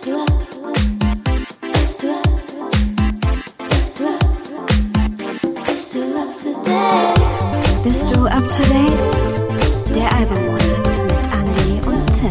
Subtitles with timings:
[0.00, 0.14] Bist du
[6.14, 6.38] up?
[6.38, 7.84] To date?
[7.84, 9.94] Bist du up to date?
[9.94, 12.30] Der Albummonat mit Andy und Tim.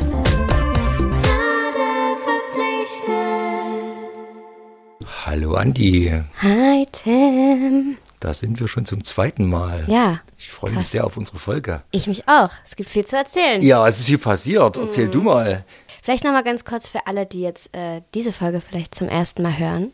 [5.26, 7.98] Hallo Andi, Hi Tim.
[8.22, 9.84] da sind wir schon zum zweiten Mal.
[9.88, 11.82] Ja, Ich freue mich sehr auf unsere Folge.
[11.92, 12.52] ich mich auch.
[12.64, 13.62] Es gibt viel zu erzählen.
[13.62, 14.78] Ja, es ist viel passiert.
[14.78, 15.12] Erzähl Mhm.
[15.12, 15.66] du mal.
[16.08, 19.58] Vielleicht nochmal ganz kurz für alle, die jetzt äh, diese Folge vielleicht zum ersten Mal
[19.60, 19.92] hören.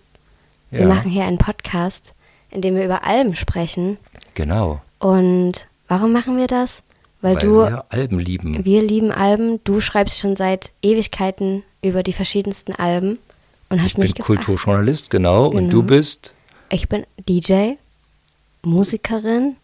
[0.70, 0.88] Wir Ja.
[0.88, 2.14] machen hier einen Podcast,
[2.52, 3.98] in dem wir über Alben sprechen.
[4.36, 4.80] Genau.
[5.00, 6.84] Und warum machen wir das?
[7.22, 8.64] Weil, Weil du, wir Alben lieben.
[8.64, 9.60] wir lieben Alben.
[9.64, 13.18] Du schreibst schon seit Ewigkeiten über die verschiedensten Alben
[13.70, 14.28] und hast Ich bin mich gefragt.
[14.46, 15.48] Kulturjournalist, genau.
[15.48, 15.72] Und Genau.
[15.72, 16.36] du bist
[16.70, 17.72] Ich bin DJ,
[18.62, 19.56] Musikerin.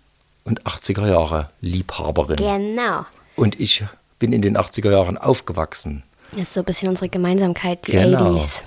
[0.45, 2.38] und 80er Jahre Liebhaberin.
[2.38, 3.05] Genau.
[3.35, 3.84] Und ich
[4.18, 6.02] bin in den 80er Jahren aufgewachsen.
[6.31, 8.35] Das ist so ein bisschen unsere Gemeinsamkeit, die Genau.
[8.35, 8.61] 80s.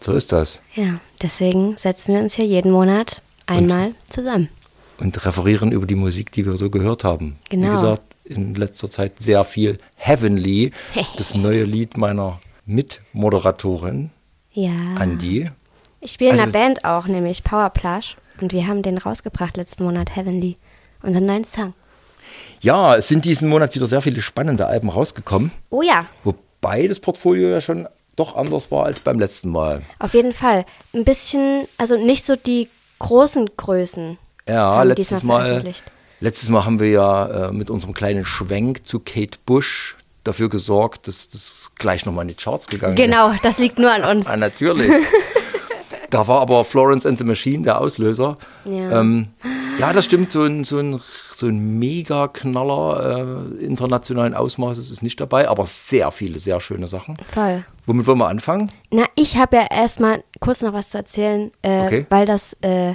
[0.00, 0.62] So ist das.
[0.74, 4.48] Ja, deswegen setzen wir uns hier jeden Monat einmal zusammen.
[4.98, 7.38] Und referieren über die Musik, die wir so gehört haben.
[7.50, 7.72] Wie Genau.
[7.72, 10.72] gesagt, in letzter Zeit sehr viel Heavenly.
[11.16, 14.10] Das neue Lied meiner Mitmoderatorin,
[14.52, 14.70] Ja.
[14.98, 15.50] Andi.
[16.00, 18.16] Ich spiele in Also- einer Band auch, nämlich Power Plush.
[18.40, 20.56] Und wir haben den rausgebracht letzten Monat, Heavenly.
[21.02, 21.74] Unseren neuen Song.
[22.60, 25.50] Ja, es sind diesen Monat wieder sehr viele spannende Alben rausgekommen.
[25.70, 26.06] Oh ja,
[26.62, 29.82] Wobei das Portfolio ja schon doch anders war als beim letzten Mal.
[29.98, 30.66] auf jeden Fall.
[30.94, 34.18] Ein bisschen, also nicht so die großen Größen.
[34.46, 35.62] Ja, letztes Mal,
[36.20, 41.08] letztes Mal haben wir ja äh, mit unserem kleinen Schwenk zu Kate Bush dafür gesorgt,
[41.08, 43.02] dass das gleich nochmal in die Charts gegangen ist.
[43.02, 44.26] Genau, das liegt nur an uns.
[44.26, 44.90] Ah, natürlich.
[46.10, 48.36] da war aber Florence and the Machine der Auslöser.
[48.66, 49.00] Ja.
[49.00, 49.28] Ähm,
[49.80, 55.20] ja, das stimmt, so ein, so ein, so ein Mega-Knaller äh, internationalen Ausmaßes ist nicht
[55.20, 57.16] dabei, aber sehr viele, sehr schöne Sachen.
[57.32, 57.64] Voll.
[57.86, 58.70] Womit wollen wir anfangen?
[58.90, 62.06] Na, ich habe ja erstmal kurz noch was zu erzählen, äh, Okay.
[62.10, 62.94] weil das äh,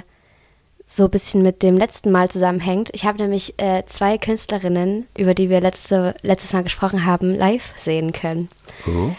[0.86, 2.90] so ein bisschen mit dem letzten Mal zusammenhängt.
[2.92, 7.72] Ich habe nämlich äh, zwei Künstlerinnen, über die wir letzte, letztes Mal gesprochen haben, live
[7.76, 8.48] sehen können.
[8.86, 9.10] Oh.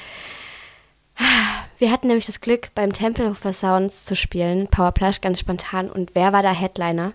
[1.80, 5.90] Wir hatten nämlich das Glück, beim Tempelhofer Sounds zu spielen, Power Plush ganz spontan.
[5.90, 7.14] Und wer war da Headliner?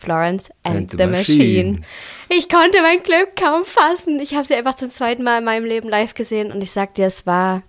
[0.00, 1.38] Florence and, And the, the Machine.
[1.70, 1.80] Machine.
[2.28, 4.18] Ich konnte mein Glück kaum fassen.
[4.20, 6.94] Ich habe sie einfach zum zweiten Mal in meinem Leben live gesehen und ich sag
[6.94, 7.62] dir, es war,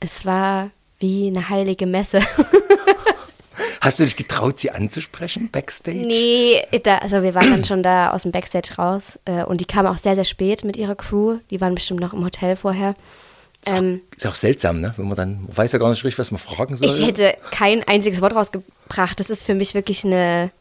[0.00, 2.20] es war wie eine heilige Messe.
[3.80, 5.98] Hast du dich getraut, sie anzusprechen, Backstage?
[5.98, 9.64] nee, da, also wir waren dann schon da aus dem Backstage raus äh, und die
[9.64, 11.38] kamen auch sehr, sehr spät mit ihrer Crew.
[11.50, 12.94] Die waren bestimmt noch im Hotel vorher.
[13.64, 14.94] Ist, auch, Ähm, ist auch seltsam, ne?
[14.96, 16.88] Wenn man dann, man weiß ja gar nicht richtig, was man fragen soll.
[16.88, 19.18] Ich hätte kein einziges Wort rausgebracht.
[19.18, 20.52] Das ist für mich wirklich eine,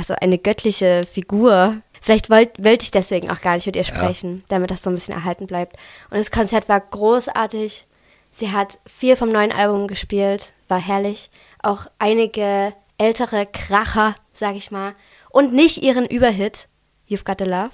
[0.00, 1.82] also eine göttliche Figur.
[2.00, 4.94] Vielleicht wollte wollt ich deswegen auch gar nicht mit ihr sprechen, damit das so ein
[4.94, 5.76] bisschen erhalten bleibt.
[6.08, 7.86] Und das Konzert war großartig.
[8.30, 11.30] Sie hat viel vom neuen Album gespielt, war herrlich.
[11.62, 14.94] Auch einige ältere Kracher, sag ich mal.
[15.28, 16.68] Und nicht ihren Überhit,
[17.06, 17.72] You've Got to Love,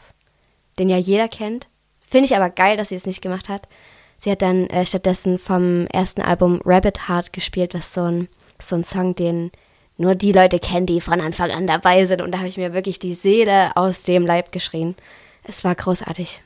[0.81, 1.69] den ja jeder kennt.
[2.00, 3.69] Finde ich aber geil, dass sie es nicht gemacht hat.
[4.19, 8.28] Sie hat dann äh, stattdessen vom ersten Album Rabbit Heart gespielt, was so ein,
[8.60, 9.53] so ein Song, den
[9.98, 12.20] nur die Leute kennen, die von Anfang an dabei sind.
[12.22, 14.94] Und da habe ich mir wirklich die Seele aus dem Leib geschrien.
[15.44, 16.42] Es war großartig.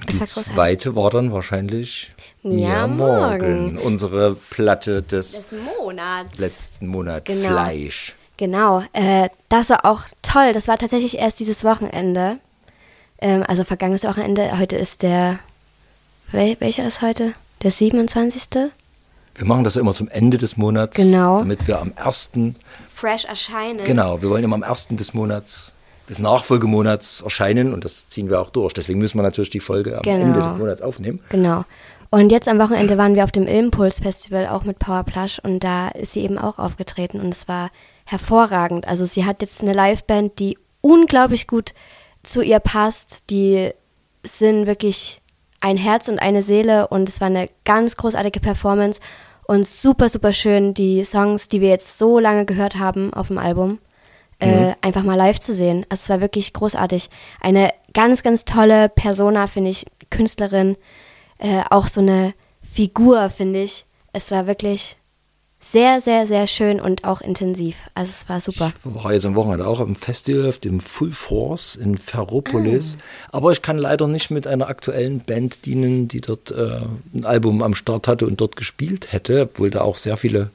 [0.00, 0.52] Es Die war großartig.
[0.54, 2.10] zweite war dann wahrscheinlich
[2.42, 3.78] Ja, morgen.
[3.78, 6.38] Unsere Platte des Des Monats.
[6.38, 7.24] letzten Monats.
[7.26, 7.48] Genau.
[7.48, 8.14] Fleisch.
[8.38, 10.52] Genau, äh, das war auch toll.
[10.52, 12.38] Das war tatsächlich erst dieses Wochenende.
[13.18, 14.58] Ähm, also vergangenes Wochenende.
[14.58, 15.38] Heute ist der.
[16.32, 17.32] Wel welcher ist heute?
[17.62, 18.42] Der 27.
[19.36, 20.96] Wir machen das ja immer zum Ende des Monats.
[20.96, 21.38] Genau.
[21.38, 22.56] Damit wir am ersten,
[22.94, 23.84] Fresh erscheinen.
[23.84, 25.74] genau, wir wollen immer am ersten des Monats,
[26.08, 28.72] des Nachfolgemonats erscheinen und das ziehen wir auch durch.
[28.72, 30.20] Deswegen müssen wir natürlich die Folge am Genau.
[30.24, 31.20] Ende des Monats aufnehmen.
[31.28, 31.64] Genau.
[32.10, 35.60] Und jetzt am Wochenende waren wir auf dem Impuls Festival auch mit Power Plush und
[35.64, 37.70] da ist sie eben auch aufgetreten und es war
[38.04, 38.86] hervorragend.
[38.88, 41.74] Also sie hat jetzt eine Liveband, die unglaublich gut
[42.22, 43.24] zu ihr passt.
[43.30, 43.72] Die
[44.22, 45.20] sind wirklich
[45.60, 49.00] ein Herz und eine Seele und es war eine ganz großartige Performance
[49.46, 53.38] und super, super schön, die Songs, die wir jetzt so lange gehört haben auf dem
[53.38, 53.78] Album,
[54.38, 55.86] äh, einfach mal live zu sehen.
[55.88, 57.08] Also es war wirklich großartig.
[57.40, 60.76] Eine ganz, ganz tolle Persona, finde ich, Künstlerin,
[61.38, 63.86] äh, auch so eine Figur, finde ich.
[64.12, 64.96] Es war wirklich
[65.70, 67.76] sehr, sehr, sehr schön und auch intensiv.
[67.94, 68.72] Also es war super.
[68.84, 72.98] Ich war jetzt am Wochenende auch am Festival, auf dem Full Force in Ferropolis.
[73.32, 76.80] Aber ich kann leider nicht mit einer aktuellen Band dienen, die dort äh,
[77.14, 80.50] ein Album am Start hatte und dort gespielt hätte, obwohl da auch sehr viele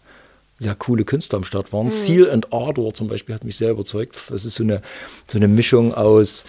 [0.60, 1.90] sehr coole Künstler am Start waren.
[1.90, 4.16] Seal and Ardor zum Beispiel hat mich sehr überzeugt.
[4.34, 4.82] Es ist so eine,
[5.28, 6.46] so eine Mischung aus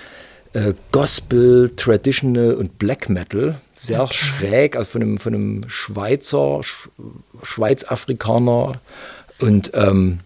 [0.54, 3.60] äh, Gospel, Traditional und Black Metal.
[3.75, 6.88] Sehr schräg, also von einem, von einem Schweizer, Sch
[7.43, 8.75] Schweiz-Afrikaner.
[9.40, 10.20] Und ähm,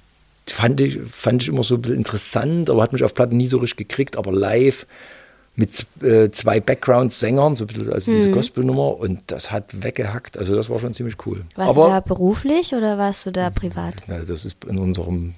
[0.48, 3.46] fand, ich, fand ich immer so ein bisschen interessant, aber hat mich auf Platten nie
[3.46, 4.16] so richtig gekriegt.
[4.16, 4.86] Aber live
[5.54, 8.16] mit äh, zwei Background-Sängern, so ein bisschen also Mhm.
[8.16, 8.96] diese Gospelnummer.
[8.98, 10.36] Und das hat weggehackt.
[10.36, 11.44] Also das war schon ziemlich cool.
[11.54, 13.94] Warst aber, du da beruflich oder warst du da privat?
[14.06, 15.34] na, das ist in unserem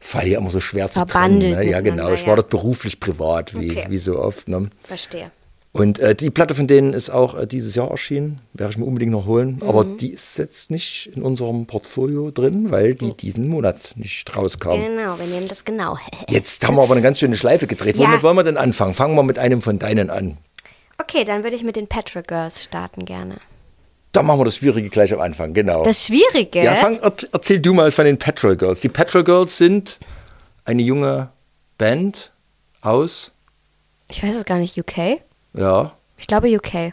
[0.00, 1.38] Fall ja immer so schwer zu trennen.
[1.38, 1.64] Ne?
[1.68, 2.10] Ja, genau.
[2.12, 3.86] Ich war dort beruflich privat, wie, Okay.
[3.90, 4.48] wie so oft.
[4.48, 4.70] Ne?
[4.84, 5.30] Verstehe.
[5.72, 8.40] Und äh, die Platte von denen ist auch äh, dieses Jahr erschienen.
[8.54, 9.60] Werde ich mir unbedingt noch holen.
[9.64, 9.98] Aber Mhm.
[9.98, 14.70] die ist jetzt nicht in unserem Portfolio drin, weil die diesen Monat nicht rauskam.
[14.80, 15.96] Genau, wir nehmen das genau.
[16.28, 17.96] Jetzt haben wir aber eine ganz schöne Schleife gedreht.
[17.96, 18.08] Ja.
[18.08, 18.94] Womit wollen wir denn anfangen?
[18.94, 20.38] Fangen wir mit einem von deinen an.
[20.98, 23.36] Okay, dann würde ich mit den Petra Girls starten gerne.
[24.12, 25.84] Da machen wir das Schwierige gleich am Anfang, genau.
[25.84, 26.62] Das Schwierige.
[26.64, 28.80] ja, fang, er- erzähl du mal von den Petrol Girls.
[28.80, 29.98] Die Petrol Girls sind
[30.64, 31.28] eine junge
[31.78, 32.32] Band
[32.80, 33.32] aus,
[34.08, 35.20] ich weiß es gar nicht, UK?
[35.54, 36.92] ja, Ich glaube UK.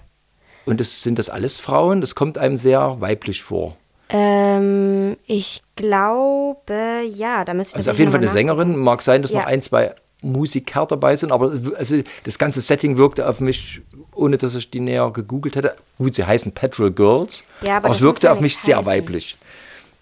[0.65, 2.01] und es sind das alles Frauen.
[2.01, 3.75] Das kommt einem sehr weiblich vor.
[4.09, 8.29] Ähm, ich glaube, ja, da müsste ich Also auf jeden Fall eine.
[8.31, 8.75] Sängerin.
[8.77, 9.39] Mag sein, dass Ja.
[9.39, 13.81] noch ein, zwei Musiker dabei sind, aber also das ganze Setting wirkte auf mich,
[14.15, 15.75] ohne dass ich die näher gegoogelt hätte.
[15.97, 18.77] Gut, sie heißen Petrol Girls, Ja, aber aber das es wirkte auf mich nichts sehr
[18.77, 18.91] heißen.
[18.91, 19.37] weiblich.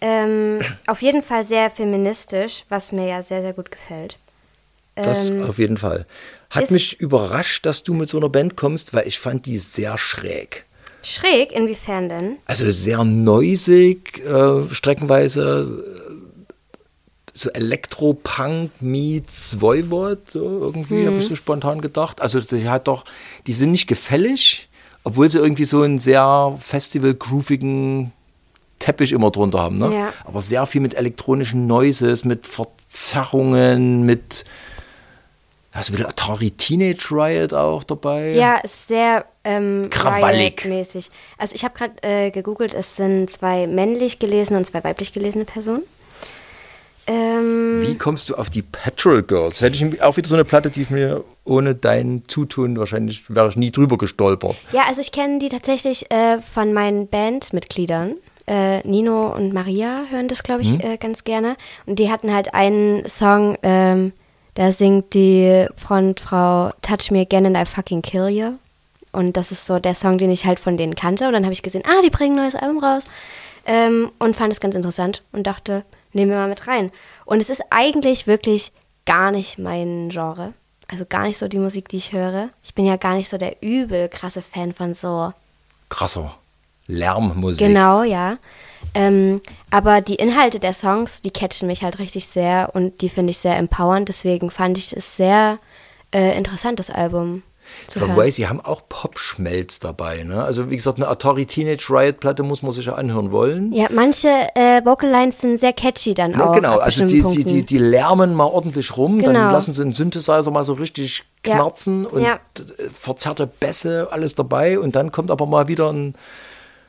[0.02, 4.18] Ähm, auf jeden Fall sehr feministisch, was mir ja sehr, sehr gut gefällt.
[4.96, 6.06] Das Ähm, auf jeden Fall.
[6.50, 9.98] Hat mich überrascht, dass du mit so einer Band kommst, weil ich fand die sehr
[9.98, 10.64] schräg.
[11.02, 12.38] Schräg, inwiefern denn?
[12.46, 15.84] Also sehr noisig, äh, streckenweise
[17.38, 22.22] so Elektropunk meets Voivod, so irgendwie habe ich so spontan gedacht.
[22.22, 23.04] Also sie hat doch,
[23.46, 24.70] die sind nicht gefällig,
[25.04, 28.14] obwohl sie irgendwie so einen sehr festival-groovigen
[28.80, 29.76] Teppich immer drunter haben.
[29.76, 29.94] Ne?
[29.94, 30.14] Ja.
[30.24, 34.46] Aber sehr viel mit elektronischen Noises, mit Verzerrungen, mit
[35.74, 38.32] also ein bisschen Atari Teenage Riot auch dabei.
[38.32, 40.64] Ja, ist sehr ähm, Krawallig.
[40.64, 41.12] mäßig.
[41.38, 45.44] Also ich habe gerade äh, gegoogelt, es sind zwei männlich gelesene und zwei weiblich gelesene
[45.44, 45.84] Personen.
[47.08, 49.62] Ähm, Wie kommst du auf die Petrol Girls?
[49.62, 53.48] Hätte ich auch wieder so eine Platte, die ich mir ohne dein Zutun wahrscheinlich wäre
[53.50, 54.56] ich nie drüber gestolpert.
[54.72, 58.16] ja, also ich kenne die tatsächlich äh, von meinen Bandmitgliedern.
[58.48, 60.80] Äh, Nino und Maria hören das, glaube ich, Mhm.
[60.82, 61.56] äh, ganz gerne.
[61.86, 64.12] Und die hatten halt einen Song, ähm,
[64.56, 68.52] da singt die Frontfrau Touch Me Again and I Fucking Kill You.
[69.12, 71.26] Und das ist so der Song, den ich halt von denen kannte.
[71.28, 73.06] Und dann habe ich gesehen, ah, die bringen ein neues Album raus.
[73.68, 75.84] Ähm, und fand es ganz interessant und dachte,
[76.16, 76.92] nehmen wir mal mit rein.
[77.26, 78.72] Und es ist eigentlich wirklich
[79.06, 80.54] gar nicht mein Genre.
[80.88, 82.50] Also gar nicht so die Musik, die ich höre.
[82.64, 85.34] Ich bin ja gar nicht so der übel krasse Fan von so
[85.90, 86.36] Krasser
[86.88, 87.68] Lärmmusik.
[87.68, 88.38] Genau, ja.
[88.94, 89.42] Ähm,
[89.72, 93.40] aber die Inhalte der Songs, die catchen mich halt richtig sehr und die finde ich
[93.40, 94.08] sehr empowernd.
[94.08, 95.58] Deswegen fand ich es sehr
[96.14, 97.42] äh, interessant, das Album
[97.88, 98.12] zu hören.
[98.12, 100.24] Wobei, sie haben auch Popschmelz dabei.
[100.24, 100.44] Ne?
[100.44, 103.72] Also wie gesagt, eine Atari Teenage Riot Platte muss man sich ja anhören wollen.
[103.74, 106.56] Ja, manche äh, Vocal Lines sind sehr catchy dann Ja, auch.
[106.56, 109.52] genau, also die, die, die, die lärmen mal ordentlich rum, dann Genau.
[109.52, 111.56] lassen sie einen Synthesizer mal so richtig Ja.
[111.56, 112.36] knarzen und Ja.
[112.36, 116.16] äh, verzerrte Bässe, alles dabei und dann kommt aber mal wieder ein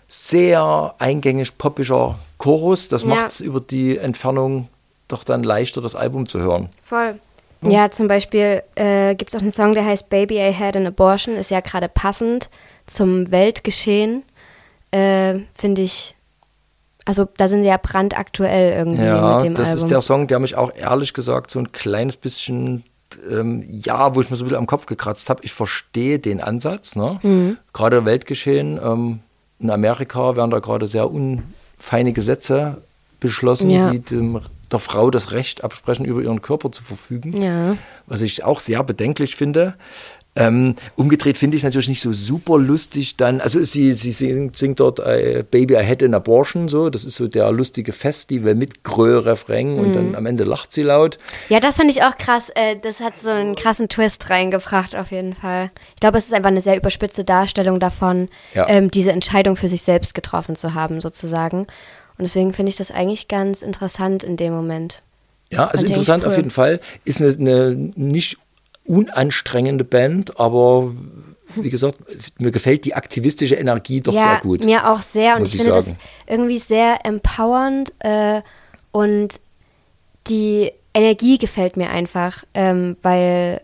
[0.08, 2.88] sehr eingängig poppischer Chorus.
[2.88, 3.08] Das Ja.
[3.08, 4.68] macht es über die Entfernung
[5.08, 6.68] doch dann leichter, das Album zu hören.
[6.82, 7.18] Voll.
[7.62, 10.86] Ja, zum Beispiel äh, gibt es auch einen Song, der heißt Baby I Had an
[10.86, 12.48] Abortion, ist ja gerade passend
[12.86, 14.22] zum Weltgeschehen.
[14.92, 16.14] Äh, Finde ich,
[17.04, 19.84] also da sind sie ja brandaktuell irgendwie Ja, mit dem das Album.
[19.84, 22.84] ist der Song, der mich auch ehrlich gesagt so ein kleines bisschen,
[23.30, 25.42] ähm, ja, wo ich mir so ein bisschen am Kopf gekratzt habe.
[25.44, 27.18] Ich verstehe den Ansatz, ne?
[27.22, 27.56] Mhm.
[27.72, 28.78] Gerade Weltgeschehen.
[28.82, 29.20] Ähm,
[29.58, 32.82] in Amerika werden da gerade sehr unfeine Gesetze
[33.20, 33.90] beschlossen, Ja.
[33.90, 34.40] die dem,
[34.72, 37.40] der Frau das Recht absprechen, über ihren Körper zu verfügen.
[37.40, 37.76] Ja.
[38.06, 39.74] Was ich auch sehr bedenklich finde.
[40.38, 43.40] Ähm, umgedreht finde ich es natürlich nicht so super lustig dann.
[43.40, 46.90] Also sie, sie singt, singt dort äh, Baby, I had an abortion, so.
[46.90, 49.92] Das ist so der lustige Festival mit Grö-Refrain und Mhm.
[49.94, 51.18] dann am Ende lacht sie laut.
[51.48, 52.50] Ja, das fand ich auch krass.
[52.54, 55.70] Äh, das hat so einen krassen Twist reingebracht, auf jeden Fall.
[55.94, 58.68] Ich glaube, es ist einfach eine sehr überspitzte Darstellung davon, Ja.
[58.68, 61.66] ähm, diese Entscheidung für sich selbst getroffen zu haben, sozusagen.
[62.18, 65.02] Und deswegen finde ich das eigentlich ganz interessant in dem Moment.
[65.50, 66.30] Ja, also interessant cool.
[66.30, 66.80] auf jeden Fall.
[67.04, 68.38] Ist eine, eine nicht
[68.84, 70.92] unanstrengende Band, aber
[71.54, 71.98] wie gesagt,
[72.38, 74.64] mir gefällt die aktivistische Energie doch ja, sehr gut.
[74.64, 75.36] mir auch sehr.
[75.36, 75.98] Und ich ich finde das sagen.
[76.26, 78.42] irgendwie sehr empowernd äh,
[78.92, 79.40] und
[80.28, 83.60] die Energie gefällt mir einfach, ähm, weil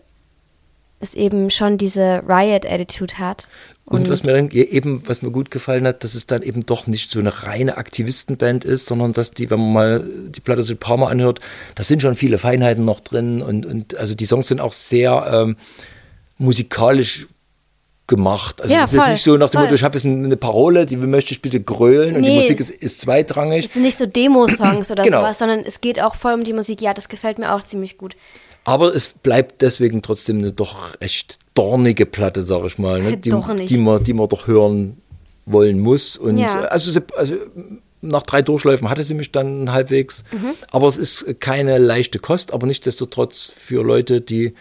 [0.99, 3.49] es eben schon diese Riot-Attitude hat.
[3.85, 6.87] Und was mir dann eben, was mir gut gefallen hat, dass es dann eben doch
[6.87, 10.73] nicht so eine reine Aktivistenband ist, sondern dass die, wenn man mal die Platte so
[10.73, 11.39] ein paar Mal anhört,
[11.75, 15.29] da sind schon viele Feinheiten noch drin und, und also die Songs sind auch sehr
[15.31, 15.57] ähm,
[16.37, 17.27] musikalisch
[18.07, 18.61] gemacht.
[18.61, 19.61] Also Ja, es ist nicht so nach dem voll.
[19.63, 22.35] Motto, ich habe jetzt eine Parole, die möchte ich bitte grölen und die Nee.
[22.37, 23.63] Musik ist, ist zweitrangig.
[23.65, 25.19] Es sind nicht so Demo-Songs oder Genau.
[25.21, 26.81] sowas, sondern es geht auch voll um die Musik.
[26.81, 28.15] Ja, das gefällt mir auch ziemlich gut.
[28.65, 33.17] Aber es bleibt deswegen trotzdem eine doch echt dornige Platte, sag ich mal, ne?
[33.17, 33.67] die, Dornig.
[33.67, 34.97] die, man, die man doch hören
[35.45, 36.15] wollen muss.
[36.17, 36.63] Und Ja.
[36.63, 37.35] äh, also, sie, also
[38.01, 40.23] nach drei Durchläufen hatte sie mich dann halbwegs.
[40.31, 40.51] Mhm.
[40.71, 44.53] Aber es ist keine leichte Kost, aber nichtsdestotrotz für Leute, die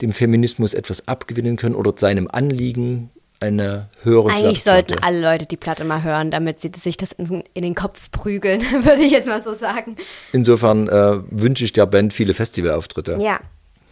[0.00, 3.10] dem Feminismus etwas abgewinnen können oder seinem Anliegen
[3.42, 5.02] eine hörenswerte Eigentlich sollten Platte.
[5.04, 8.60] alle Leute die Platte mal hören, damit sie sich das in, in den Kopf prügeln,
[8.84, 9.96] würde ich jetzt mal so sagen.
[10.32, 13.18] Insofern äh, wünsche ich der Band viele Festivalauftritte.
[13.20, 13.40] Ja.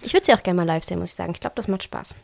[0.03, 1.33] Ich würde sie auch gerne mal live sehen, muss ich sagen.
[1.35, 2.15] Ich glaube, das macht Spaß.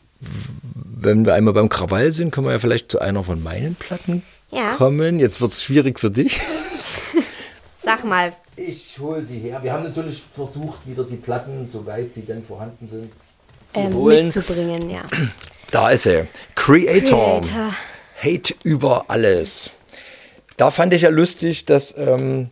[0.74, 4.22] Wenn wir einmal beim Krawall sind, können wir ja vielleicht zu einer von meinen Platten
[4.50, 4.74] Ja.
[4.76, 5.18] kommen.
[5.18, 6.40] Jetzt wird es schwierig für dich.
[7.82, 8.32] Sag mal.
[8.56, 9.60] Ich hole sie her.
[9.62, 13.12] Wir haben natürlich versucht, wieder die Platten, soweit sie denn vorhanden sind,
[13.74, 14.24] zu Ähm, holen.
[14.26, 15.02] mitzubringen, ja.
[15.70, 16.26] Da ist sie.
[16.54, 17.40] Creator.
[17.42, 17.74] Creator.
[18.22, 19.70] Hate über alles.
[20.56, 22.50] Da fand ich ja lustig, dass ähm,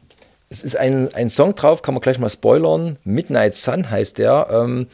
[0.51, 2.97] es ist ein, ein Song drauf, kann man gleich mal spoilern.
[3.05, 4.49] Midnight Sun heißt der.
[4.51, 4.89] Ähm,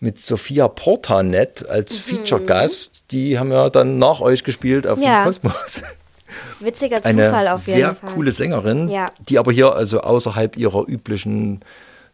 [0.00, 1.70] mit Sophia Portanet Mhm.
[1.70, 3.04] als Feature-Gast.
[3.10, 5.22] Die haben ja dann nach euch gespielt auf Ja.
[5.22, 5.82] dem Kosmos.
[6.60, 8.10] Witziger Eine Zufall auf jeden sehr Fall.
[8.10, 9.12] coole Sängerin, Ja.
[9.28, 11.60] die aber hier also außerhalb ihrer üblichen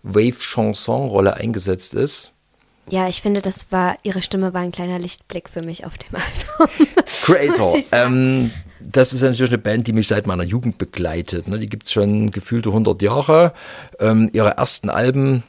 [0.02, 2.32] Wave-Chanson-Rolle eingesetzt ist.
[2.90, 6.16] Ja, ich finde, das war, ihre Stimme war ein kleiner Lichtblick für mich auf dem
[6.58, 6.86] Album.
[7.22, 7.76] Creator.
[7.92, 11.46] Ähm, das ist natürlich eine Band, die mich seit meiner Jugend begleitet.
[11.46, 11.58] Ne?
[11.58, 13.52] Die gibt es schon gefühlte 100 Jahre.
[13.98, 15.42] Ähm, ihre ersten Alben,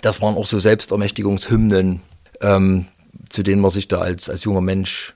[0.00, 2.00] das waren auch so Selbstermächtigungshymnen,
[2.40, 2.86] ähm,
[3.28, 5.15] zu denen man sich da als, als junger Mensch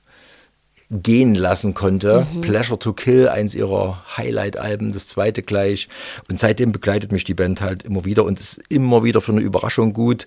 [0.91, 2.27] gehen lassen konnte.
[2.33, 2.41] Mhm.
[2.41, 5.89] Pleasure to Kill, eins ihrer Highlight-Alben, das zweite gleich.
[6.29, 9.41] Und seitdem begleitet mich die Band halt immer wieder und ist immer wieder für eine
[9.41, 10.27] Überraschung gut,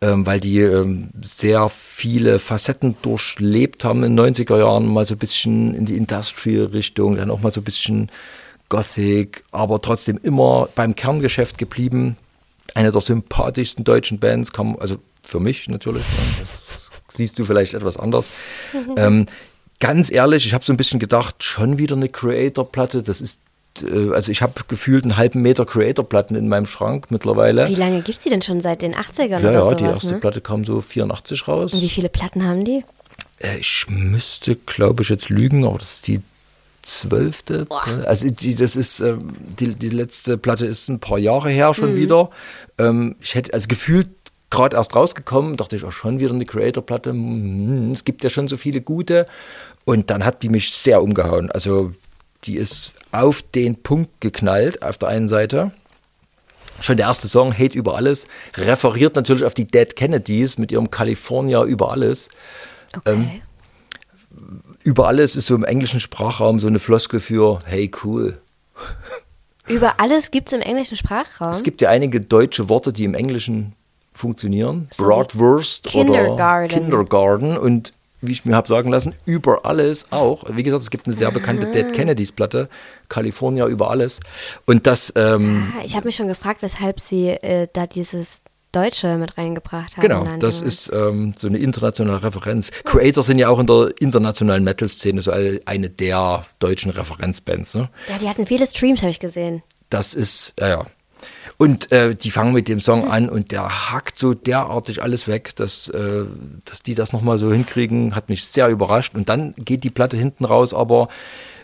[0.00, 5.14] ähm, weil die ähm, sehr viele Facetten durchlebt haben in den 90er Jahren, mal so
[5.14, 8.08] ein bisschen in die Industrial-Richtung, dann auch mal so ein bisschen
[8.68, 12.16] Gothic, aber trotzdem immer beim Kerngeschäft geblieben.
[12.74, 16.44] Eine der sympathischsten deutschen Bands, kam, also für mich natürlich, ja,
[17.06, 18.30] das siehst du vielleicht etwas anders.
[18.96, 19.26] ähm,
[19.80, 23.02] ganz ehrlich, ich habe so ein bisschen gedacht, schon wieder eine Creator-Platte.
[23.02, 23.40] Das ist,
[23.82, 27.68] äh, also ich habe gefühlt einen halben Meter Creator-Platten in meinem Schrank mittlerweile.
[27.68, 29.76] Wie lange gibt es die denn schon seit den 80ern ja, oder ja, sowas?
[29.76, 30.20] die erste ne?
[30.20, 31.74] Platte kam so 84 raus.
[31.74, 32.84] Und wie viele Platten haben die?
[33.38, 36.20] Äh, Ich müsste, glaube ich, jetzt lügen, aber das ist die
[36.82, 37.66] zwölfte.
[38.06, 41.74] Also die, das ist ähm, die, die letzte Platte ist ein paar Jahre her Mhm.
[41.74, 42.30] schon wieder.
[42.78, 44.08] Ähm, ich hätte also gefühlt
[44.54, 47.10] gerade erst rausgekommen, dachte ich auch schon wieder eine Creator-Platte.
[47.10, 49.26] Hm, es gibt ja schon so viele gute.
[49.84, 51.50] Und dann hat die mich sehr umgehauen.
[51.50, 51.92] Also
[52.44, 55.72] die ist auf den Punkt geknallt auf der einen Seite.
[56.80, 60.90] Schon der erste Song, Hate über alles, referiert natürlich auf die Dead Kennedys mit ihrem
[60.90, 62.28] California über alles.
[62.96, 63.12] Okay.
[63.12, 63.42] Ähm,
[64.82, 68.40] Über alles ist so im englischen Sprachraum so eine Floskel für Hey cool.
[69.66, 71.50] Über alles gibt es im englischen Sprachraum.
[71.50, 73.74] Es gibt ja einige deutsche Worte, die im Englischen
[74.14, 74.88] funktionieren.
[74.92, 77.56] So wie Bratwurst oder Kindergarten.
[77.58, 77.92] Und
[78.22, 80.44] wie ich mir habe sagen lassen, über alles auch.
[80.48, 82.68] Wie gesagt, es gibt eine sehr bekannte Dead Kennedys Platte,
[83.08, 84.20] California über alles.
[84.64, 88.40] Und das, ähm, Ah, ich habe mich schon gefragt, weshalb sie äh, da dieses
[88.72, 90.02] Deutsche mit reingebracht haben.
[90.02, 92.70] Genau, das ist ähm, so eine internationale Referenz.
[92.84, 97.74] Creator sind ja auch in der internationalen Metal-Szene so eine der deutschen Referenzbands.
[97.74, 97.88] Ne?
[98.08, 99.62] Ja, die hatten viele Streams, habe ich gesehen.
[99.90, 100.86] Das ist, ja, ja.
[101.56, 105.54] Und äh, die fangen mit dem Song an und der hackt so derartig alles weg,
[105.56, 106.24] dass, äh,
[106.64, 109.14] dass die das nochmal so hinkriegen, hat mich sehr überrascht.
[109.14, 111.08] Und dann geht die Platte hinten raus, aber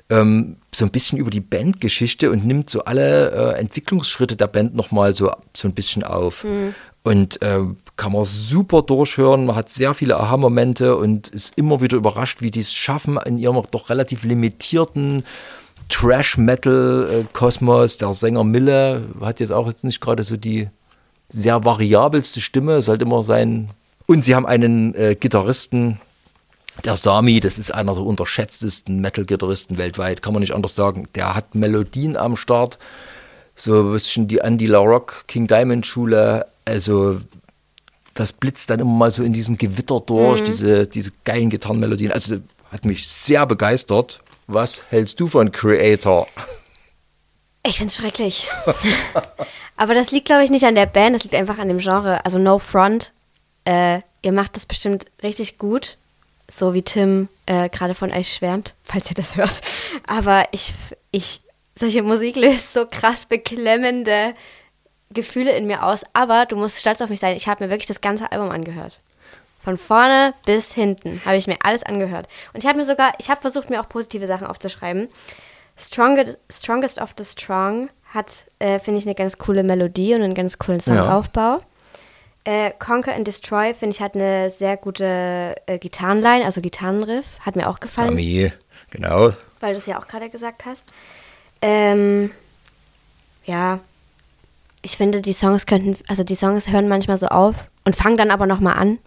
[0.08, 4.74] ähm, so ein bisschen über die Bandgeschichte und nimmt so alle äh, Entwicklungsschritte der Band
[4.74, 6.44] nochmal so, so ein bisschen auf.
[7.02, 7.60] Und äh,
[7.96, 9.46] kann man super durchhören.
[9.46, 13.38] Man hat sehr viele Aha-Momente und ist immer wieder überrascht, wie die es schaffen, in
[13.38, 15.22] ihrem doch relativ limitierten
[15.90, 17.98] Trash-Metal-Kosmos.
[17.98, 20.68] Der Sänger Mille hat jetzt auch jetzt nicht gerade so die
[21.28, 23.68] sehr variabelste Stimme, ist halt immer sein.
[24.06, 26.00] Und sie haben einen äh, Gitarristen,
[26.84, 31.08] der Sami, das ist einer der unterschätztesten Metal-Gitarristen weltweit, kann man nicht anders sagen.
[31.14, 32.78] Der hat Melodien am Start,
[33.54, 36.46] so ein bisschen die Andy LaRock, King Diamond Schule.
[36.64, 37.20] Also
[38.14, 42.12] das blitzt dann immer mal so in diesem Gewitter durch, diese, diese geilen Gitarrenmelodien.
[42.12, 42.36] Also
[42.72, 44.20] hat mich sehr begeistert.
[44.52, 46.26] Was hältst du von Creator?
[47.64, 48.48] Ich finde es schrecklich.
[49.76, 52.24] Aber das liegt, glaube ich, nicht an der Band, das liegt einfach an dem Genre.
[52.24, 53.12] Also No Front.
[53.64, 55.98] Äh, ihr macht das bestimmt richtig gut.
[56.50, 59.60] So wie Tim äh, gerade von euch schwärmt, falls ihr das hört.
[60.08, 60.74] Aber ich,
[61.12, 61.42] ich,
[61.76, 64.34] solche Musik löst so krass beklemmende
[65.14, 66.00] Gefühle in mir aus.
[66.12, 67.36] Aber du musst stolz auf mich sein.
[67.36, 69.00] Ich habe mir wirklich das ganze Album angehört.
[69.62, 72.28] Von vorne bis hinten habe ich mir alles angehört.
[72.52, 75.08] Und ich habe mir sogar, ich habe versucht, mir auch positive Sachen aufzuschreiben.
[75.76, 80.34] Strongest, Strongest of the Strong hat, äh, finde ich, eine ganz coole Melodie und einen
[80.34, 81.60] ganz coolen Songaufbau.
[82.44, 87.38] Äh, Conquer and Destroy, finde ich, hat eine sehr gute äh, Gitarrenline, also Gitarrenriff.
[87.40, 88.50] Hat mir auch gefallen, Sami,
[88.90, 89.32] genau.
[89.60, 90.86] weil du es ja auch gerade gesagt hast.
[91.60, 92.30] Ähm,
[93.44, 93.80] ja,
[94.82, 98.30] ich finde, die Songs könnten, also die Songs hören manchmal so auf und fangen dann
[98.30, 98.98] aber nochmal an.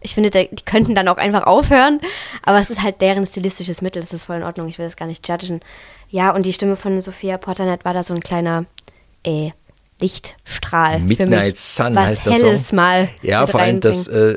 [0.00, 2.00] Ich finde, die könnten dann auch einfach aufhören,
[2.42, 4.96] aber es ist halt deren stilistisches Mittel, das ist voll in Ordnung, ich will das
[4.96, 5.60] gar nicht judgen.
[6.08, 8.64] Ja, und die Stimme von Sophia Potternet war da so ein kleiner
[9.24, 9.50] äh,
[10.00, 11.60] Lichtstrahl für Midnight mich.
[11.60, 12.76] Sun was heißt der Helles Song.
[12.76, 14.36] mal Ja, vor allem das äh,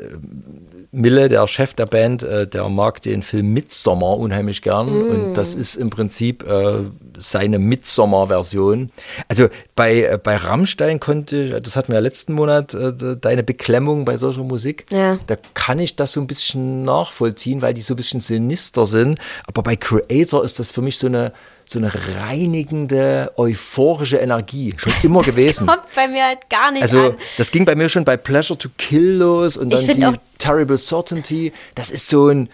[0.94, 5.10] Mille, der Chef der Band, äh, der mag den Film Midsommar unheimlich gern Mm.
[5.10, 6.84] und das ist im Prinzip äh,
[7.18, 8.90] seine Midsommar-Version.
[9.28, 13.42] Also bei, äh, bei Rammstein konnte, das hatten wir ja letzten Monat, äh, de- deine
[13.42, 15.18] Beklemmung bei solcher Musik, Ja.
[15.26, 19.18] da kann ich das so ein bisschen nachvollziehen, weil die so ein bisschen sinister sind.
[19.46, 21.32] Aber bei Creator ist das für mich so eine,
[21.66, 25.66] so eine reinigende, euphorische Energie, schon immer gewesen.
[25.66, 27.16] Kommt bei mir halt gar nicht Also, an.
[27.36, 31.52] das ging bei mir schon bei Pleasure to Kill los und dann die Terrible Certainty.
[31.74, 32.48] Das ist so ein,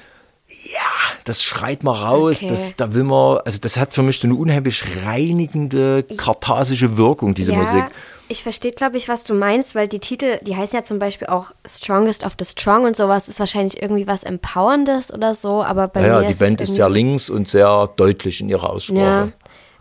[0.48, 0.80] ja,
[1.24, 2.38] das schreit mal raus.
[2.38, 2.48] Okay.
[2.48, 7.34] Das, da will man, also das hat für mich so eine unheimlich reinigende, katharsische Wirkung,
[7.34, 7.84] diese ja, Musik.
[8.32, 11.26] Ich verstehe, glaube ich, was du meinst, weil die Titel, die heißen ja zum Beispiel
[11.26, 15.88] auch Strongest of the Strong und sowas, ist wahrscheinlich irgendwie was Empowerndes oder so, aber
[15.88, 18.70] bei Ja, mir ja, die ist Band ist sehr links und sehr deutlich in ihrer
[18.70, 19.00] Aussprache.
[19.00, 19.28] Ja,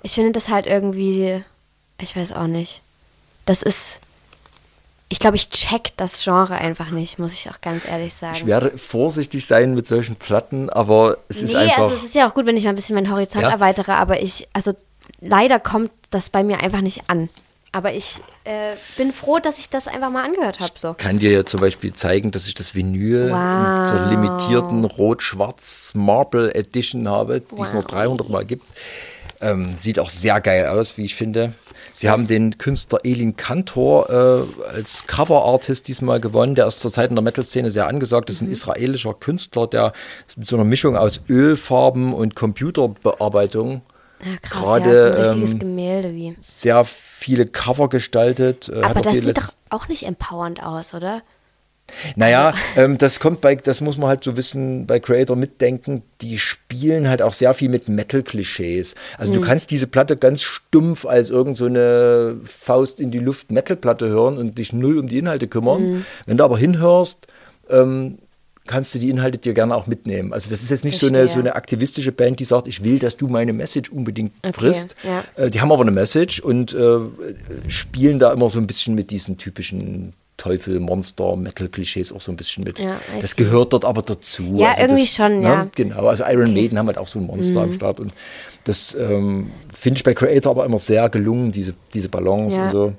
[0.01, 1.43] ich finde das halt irgendwie,
[2.01, 2.81] ich weiß auch nicht.
[3.45, 3.99] Das ist,
[5.09, 8.35] ich glaube, ich check das Genre einfach nicht, muss ich auch ganz ehrlich sagen.
[8.35, 11.83] Ich werde vorsichtig sein mit solchen Platten, aber es ist nee, einfach.
[11.83, 13.51] also es ist ja auch gut, wenn ich mal ein bisschen meinen Horizont Ja.
[13.51, 14.73] erweitere, aber ich, also
[15.21, 17.29] leider kommt das bei mir einfach nicht an.
[17.71, 20.73] Aber ich äh, bin froh, dass ich das einfach mal angehört habe.
[20.75, 20.93] So.
[20.95, 23.77] kann dir ja zum Beispiel zeigen, dass ich das Vinyl Wow.
[23.77, 28.65] in dieser limitierten Rot-Schwarz Marble Edition habe, die es nur 300 Mal gibt.
[29.41, 31.53] Ähm, sieht auch sehr geil aus, wie ich finde.
[31.93, 36.55] Sie haben den Künstler Elin Kantor äh, als Cover-Artist diesmal gewonnen.
[36.55, 38.29] Der ist zurzeit in der Metal-Szene sehr angesagt.
[38.29, 39.93] Das ist ein israelischer Künstler, der
[40.35, 43.81] mit so einer Mischung aus Ölfarben und Computerbearbeitung
[44.21, 46.35] Ja, krass, Gerade, ja, so ein richtiges ähm, Gemälde wie.
[46.39, 48.69] sehr viele Cover gestaltet.
[48.69, 51.21] Äh, Aber das sieht doch auch nicht empowernd aus, oder?
[52.15, 56.37] Naja, ähm, das kommt bei, das muss man halt so wissen, bei Creator mitdenken, die
[56.37, 58.93] spielen halt auch sehr viel mit Metal-Klischees.
[59.17, 59.37] Also Mhm.
[59.37, 64.07] du kannst diese Platte ganz stumpf als irgend so eine Faust in die Luft Metal-Platte
[64.07, 65.81] hören und dich null um die Inhalte kümmern.
[65.93, 66.05] Mhm.
[66.25, 67.25] Wenn du aber hinhörst,
[67.69, 68.19] ähm,
[68.69, 70.31] kannst du die Inhalte dir gerne auch mitnehmen.
[70.31, 72.99] Also das ist jetzt nicht so eine, so eine aktivistische Band, die sagt, ich will,
[72.99, 74.95] dass du meine Message unbedingt Okay, frisst.
[75.03, 75.23] ja.
[75.43, 76.99] Äh, die haben aber eine Message und äh,
[77.67, 82.37] spielen da immer so ein bisschen mit diesen typischen Teufel, Monster, Metal-Klischees auch so ein
[82.37, 82.79] bisschen mit.
[82.79, 84.55] Ja, das gehört dort aber dazu.
[84.57, 85.67] Ja, Also irgendwie das, schon, ne, ja.
[85.75, 87.71] Genau, also Iron Maiden haben halt auch so ein Monster Mhm.
[87.71, 88.13] am Start und
[88.63, 92.65] das ähm, finde ich bei Creator aber immer sehr gelungen, diese, diese Balance Ja.
[92.65, 92.93] und so.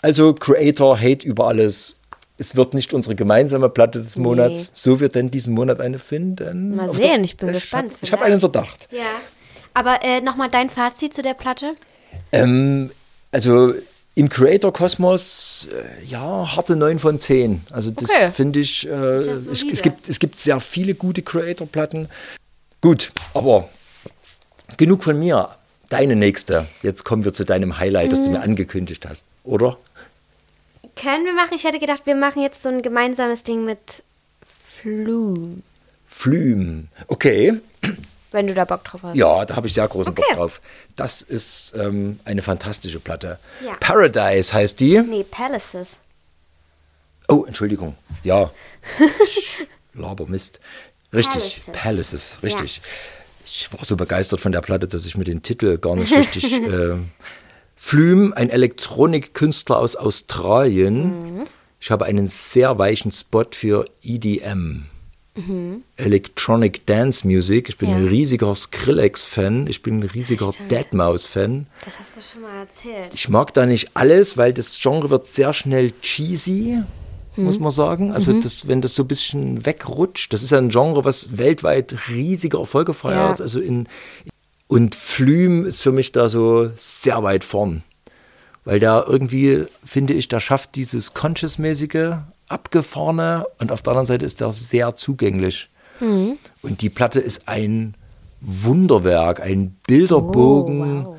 [0.00, 1.94] Also Creator, Hate über alles.
[2.38, 4.70] Es wird nicht unsere gemeinsame Platte des Monats.
[4.74, 6.74] So wird denn diesen Monat eine finden.
[6.76, 8.88] Mal Aber sehen, ich bin gespannt, Hab, ich habe einen Verdacht.
[8.90, 9.02] Ja.
[9.74, 11.74] Aber äh, nochmal dein Fazit zu der Platte?
[12.32, 12.90] Ähm,
[13.30, 13.74] also
[14.14, 17.62] im Creator-Kosmos, äh, ja, harte 9 von 10.
[17.70, 18.30] Also das Okay.
[18.32, 19.72] finde ich, äh, ja es, solide.
[19.72, 22.08] es, gibt, es gibt sehr viele gute Creator-Platten.
[22.80, 23.68] Gut, aber
[24.76, 25.50] genug von mir.
[25.88, 26.66] Deine nächste.
[26.82, 28.32] Jetzt kommen wir zu deinem Highlight, das du Mhm.
[28.32, 29.76] mir angekündigt hast, oder?
[30.96, 31.54] Können wir machen?
[31.54, 34.02] Ich hätte gedacht, wir machen jetzt so ein gemeinsames Ding mit
[34.68, 35.62] Flume,
[36.06, 36.88] Flüm.
[37.08, 37.60] Okay,
[38.32, 39.16] wenn du da Bock drauf hast.
[39.16, 40.22] ja, da habe ich sehr großen Okay.
[40.28, 40.60] Bock drauf.
[40.96, 43.38] Das ist ähm, eine fantastische Platte.
[43.64, 43.74] Ja.
[43.80, 44.98] Paradise heißt die.
[45.00, 45.98] Nee, Palaces.
[47.28, 47.94] Oh, Entschuldigung.
[48.24, 48.50] Ja.
[49.94, 50.60] Laber Mist.
[51.12, 51.60] Richtig.
[51.66, 51.72] Palaces.
[51.72, 52.82] Palaces, richtig.
[53.44, 56.52] Ich war so begeistert von der Platte, dass ich mir den Titel gar nicht richtig.
[56.62, 56.96] äh,
[57.84, 61.34] Flüm, ein Elektronikkünstler aus Australien.
[61.38, 61.44] Mhm.
[61.80, 64.84] Ich habe einen sehr weichen Spot für EDM.
[65.96, 67.68] Electronic Dance Music.
[67.68, 67.94] Ich bin Mhm.
[67.96, 68.00] Ja.
[68.02, 69.66] ein riesiger Skrillex-Fan.
[69.66, 70.70] Ich bin ein riesiger Stimmt.
[70.70, 71.66] Deadmau5-Fan.
[71.84, 73.14] Das hast du schon mal erzählt.
[73.14, 76.78] Ich mag da nicht alles, weil das Genre wird sehr schnell cheesy,
[77.34, 78.12] muss man sagen.
[78.12, 81.96] Also das, wenn das so ein bisschen wegrutscht, das ist ja ein Genre, was weltweit
[82.08, 83.40] riesige Erfolge feiert.
[83.40, 83.44] Ja.
[83.44, 83.88] Also in,
[84.72, 87.82] und Flüm ist für mich da so sehr weit vorn.
[88.64, 92.14] Weil da irgendwie, finde ich, da schafft dieses Conscious-mäßige,
[92.48, 95.68] abgefahrene und auf der anderen Seite ist der sehr zugänglich.
[96.00, 97.96] Und die Platte ist ein
[98.40, 101.06] Wunderwerk, ein Bilderbogen.
[101.06, 101.16] Oh, wow.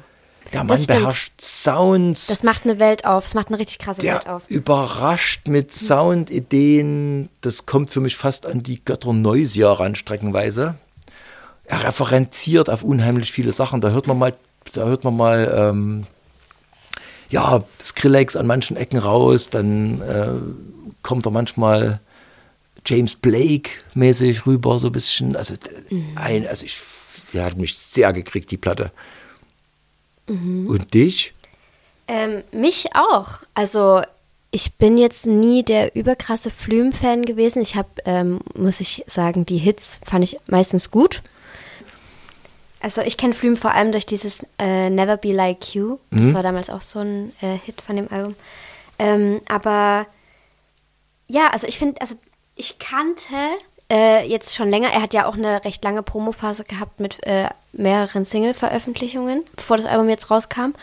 [0.52, 2.26] Der Mann beherrscht Sounds.
[2.28, 3.26] Das macht eine Welt auf.
[3.26, 4.42] Das macht eine richtig krasse Welt der auf.
[4.48, 7.30] überrascht mit Soundideen.
[7.42, 10.76] Das kommt für mich fast an die Götter Neusier ran, streckenweise.
[11.66, 13.82] Er referenziert auf unheimlich viele Sachen.
[13.82, 14.34] Da hört man mal,
[14.74, 16.06] da hört man mal, ähm,
[17.30, 19.50] ja, Skrillex an manchen Ecken raus.
[19.50, 20.30] Dann äh,
[21.02, 22.00] kommt er manchmal
[22.86, 25.36] James Blake mäßig rüber, so ein bisschen.
[25.36, 26.82] Also, d- ein, also ich,
[27.34, 28.92] der hat mich sehr gekriegt, die Platte.
[30.28, 31.34] Und dich?
[32.08, 33.42] Ähm, mich auch.
[33.54, 34.02] Also
[34.52, 37.62] ich bin jetzt nie der überkrasse Flüm-Fan gewesen.
[37.62, 41.22] Ich habe, ähm, muss ich sagen, die Hits fand ich meistens gut.
[42.84, 46.00] Also ich kenne Flüm vor allem durch dieses äh, Never Be Like You.
[46.12, 48.36] Das war damals auch so ein äh, Hit von dem Album.
[49.00, 50.06] Ähm, aber
[51.28, 52.16] ja, also ich finde, also
[52.56, 53.36] ich kannte
[53.90, 57.48] äh, jetzt schon länger, er hat ja auch eine recht lange Promophase gehabt mit äh,
[57.72, 60.74] mehreren Single-Veröffentlichungen, bevor das Album jetzt rauskam.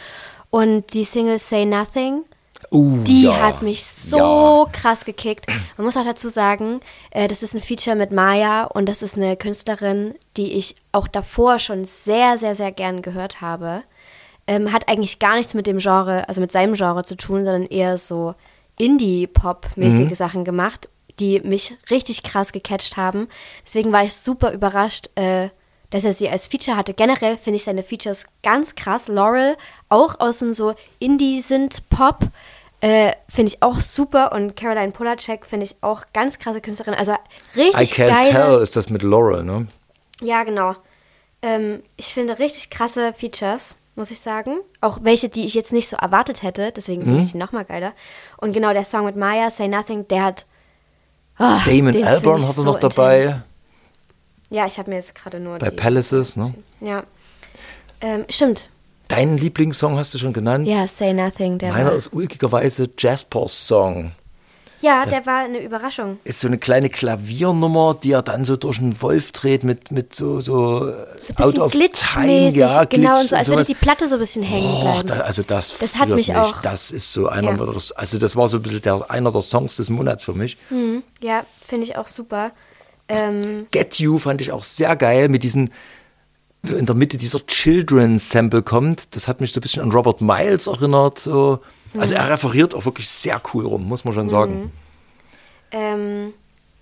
[0.48, 2.24] Und die Single Say Nothing,
[2.70, 3.40] Uh, die ja.
[3.40, 4.66] hat mich so Ja.
[4.72, 5.46] krass gekickt.
[5.76, 9.16] Man muss auch dazu sagen, äh, das ist ein Feature mit Maya und das ist
[9.16, 13.82] eine Künstlerin, die ich auch davor schon sehr, sehr, sehr gern gehört habe.
[14.46, 17.66] Ähm, hat eigentlich gar nichts mit dem Genre, also mit seinem Genre zu tun, sondern
[17.66, 18.34] eher so
[18.78, 23.28] Indie-Pop-mäßige Sachen gemacht, die mich richtig krass gecatcht haben.
[23.64, 25.50] Deswegen war ich super überrascht, äh,
[25.90, 26.94] dass er sie als Feature hatte.
[26.94, 29.08] Generell finde ich seine Features ganz krass.
[29.08, 29.56] Laurel,
[29.88, 32.28] auch aus dem so Indie-Synth-Pop,
[32.80, 34.32] äh, finde ich auch super.
[34.32, 36.94] Und Caroline Polacek finde ich auch ganz krasse Künstlerin.
[36.94, 37.12] Also
[37.56, 38.30] I richtig can't geile.
[38.30, 39.66] tell ist das mit Laurel, ne?
[40.20, 40.74] Ja, genau.
[41.42, 44.58] Ähm, ich finde richtig krasse Features, muss ich sagen.
[44.80, 46.72] Auch welche, die ich jetzt nicht so erwartet hätte.
[46.72, 47.06] Deswegen Mhm.
[47.06, 47.92] finde ich die nochmal geiler.
[48.36, 50.46] Und genau der Song mit Maya, Say Nothing, der hat.
[51.38, 53.42] ah, Damon Albarn hat er so noch dabei intens.
[54.50, 55.70] Ja, ich habe mir jetzt gerade nur bei.
[55.70, 56.54] Palaces, ne?
[56.80, 57.04] Ja.
[58.00, 58.68] Ähm, stimmt.
[59.08, 60.66] Deinen Lieblingssong hast du schon genannt.
[60.66, 61.58] Ja, Say Nothing.
[61.58, 64.12] Der Meiner war, ist ulkigerweise Jaspers Song.
[64.80, 66.18] ja, das- der war eine Überraschung.
[66.24, 70.14] Ist so eine kleine Klaviernummer, die er dann so durch einen Wolf dreht mit, mit
[70.14, 73.74] so, so, So ein out of time, ja, genau, Glitch und so, als würde die
[73.74, 75.08] Platte so ein bisschen hängen Oh, bleiben.
[75.08, 77.72] da, also das, Das hat führt mich auch- Das ist so einer, Ja.
[77.96, 80.56] also das war so ein bisschen der, einer der Songs des Monats für mich.
[81.20, 82.52] ja, finde ich auch super.
[83.10, 85.70] Ähm, Get You fand ich auch sehr geil mit diesen
[86.62, 89.14] in der Mitte dieser Children Sample kommt.
[89.16, 91.18] Das hat mich so ein bisschen an Robert Miles erinnert.
[91.18, 91.60] So.
[91.98, 92.20] Also Mhm.
[92.20, 94.70] er referiert auch wirklich sehr cool rum, muss man schon sagen.
[95.72, 96.32] ähm,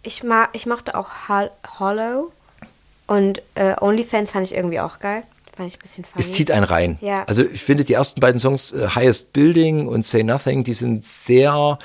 [0.03, 2.33] ich, ma ich mochte auch Hol Hollow
[3.07, 5.23] und äh, OnlyFans fand ich irgendwie auch geil.
[5.57, 6.25] Fand ich ein bisschen funny.
[6.25, 6.99] Es zieht einen rein.
[7.01, 7.25] Ja.
[7.25, 11.05] Also ich finde die ersten beiden Songs, äh, Highest Building und Say Nothing, die sind
[11.05, 11.79] sehr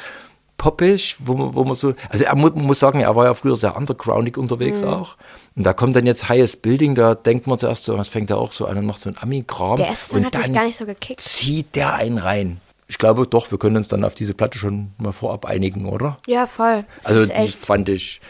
[0.57, 3.55] poppig, wo man, wo man so, also er man muss sagen, er war ja früher
[3.55, 4.87] sehr undergroundig unterwegs Mhm.
[4.87, 5.15] auch.
[5.55, 8.37] Und da kommt dann jetzt Highest Building, da denkt man zuerst so, das fängt er
[8.37, 9.77] auch so an und macht so ein Ami-Kram.
[9.77, 11.19] Der erste Song hat mich dann gar nicht so gekickt.
[11.21, 12.59] zieht der einen rein.
[12.87, 16.17] Ich glaube doch, wir können uns dann auf diese Platte schon mal vorab einigen, oder?
[16.27, 16.85] Ja, voll.
[16.97, 18.21] Das Also die echt fand ich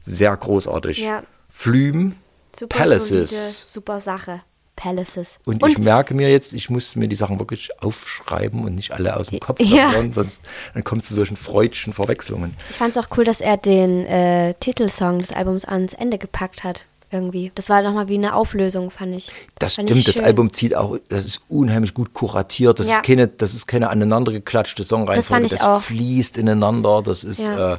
[0.00, 0.98] sehr großartig.
[0.98, 1.22] Ja.
[1.48, 2.16] Flüm,
[2.58, 3.72] super solide, Palaces.
[3.72, 4.40] super Sache.
[4.76, 5.38] Palaces.
[5.44, 9.16] Und, ich merke mir jetzt, ich muss mir die Sachen wirklich aufschreiben und nicht alle
[9.16, 9.90] aus dem Kopf Ja.
[9.90, 10.42] verlieren, sonst
[10.74, 12.56] dann kommt es zu solchen freudschen Verwechslungen.
[12.70, 16.64] Ich fand es auch cool, dass er den äh, Titelsong des Albums ans Ende gepackt
[16.64, 16.86] hat.
[17.14, 17.52] Irgendwie.
[17.54, 19.30] Das war nochmal wie eine Auflösung, fand ich.
[19.58, 20.24] Das fand stimmt, ich das.
[20.24, 22.80] Album zieht auch, das ist unheimlich gut kuratiert.
[22.80, 22.94] Das, Ja.
[22.94, 25.42] ist, keine, das ist keine aneinander geklatschte Songreihenfolge.
[25.42, 25.82] fand ich das auch.
[25.82, 27.02] fließt ineinander.
[27.02, 27.74] Das ist, Ja.
[27.74, 27.78] äh,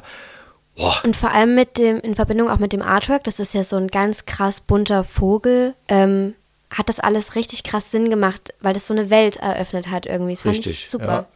[0.76, 3.64] boah, Und vor allem mit dem, in Verbindung auch mit dem Artwork, das ist ja
[3.64, 6.34] so ein ganz krass bunter Vogel, ähm,
[6.74, 10.32] hat das alles richtig krass Sinn gemacht, weil das so eine Welt eröffnet hat irgendwie.
[10.34, 10.82] Das fand richtig.
[10.84, 11.04] ich super.
[11.06, 11.26] Ja.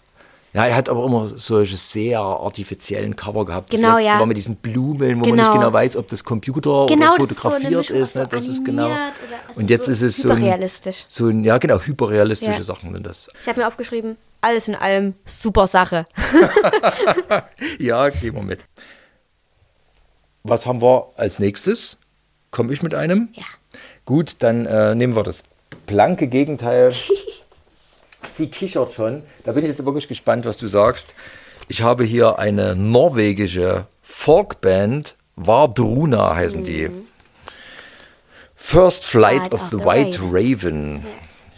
[0.54, 3.70] Ja, er hat aber immer solche sehr artifiziellen Cover gehabt.
[3.70, 4.18] Das Genau, letzte ja.
[4.18, 5.42] war mit diesen Blumen, wo man Genau.
[5.42, 8.16] nicht genau weiß, ob das Computer Genau, oder das ist so fotografiert ist.
[8.16, 8.26] Ne?
[8.28, 8.88] Das ist genau.
[9.54, 11.04] Und jetzt so ist es so ein, hyperrealistisch.
[11.06, 12.62] so ein, ja genau, hyperrealistische Ja.
[12.62, 13.28] Sachen sind das.
[13.42, 16.06] Ich habe mir aufgeschrieben, alles in allem super Sache.
[17.78, 18.64] Ja, gehen wir mit.
[20.44, 21.98] Was haben wir als nächstes?
[22.50, 23.28] Komme ich mit einem?
[23.34, 23.44] Ja.
[24.08, 25.44] Gut, dann äh, nehmen wir das
[25.84, 26.94] blanke Gegenteil.
[28.30, 29.22] Sie kichert schon.
[29.44, 31.14] Da bin ich jetzt wirklich gespannt, was du sagst.
[31.68, 36.88] Ich habe hier eine norwegische Folkband, Vardruna heißen die.
[38.56, 41.04] First Flight of, the White Raven.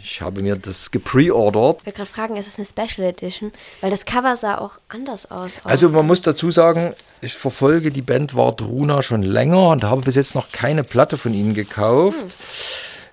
[0.03, 1.77] Ich habe mir das gepreordert.
[1.81, 3.51] Ich wollte gerade fragen, ist es eine Special Edition?
[3.81, 5.59] Weil das Cover sah auch anders aus.
[5.63, 5.69] auch.
[5.69, 10.15] Also man muss dazu sagen, ich verfolge die Band Vardruna schon länger und habe bis
[10.15, 12.35] jetzt noch keine Platte von ihnen gekauft.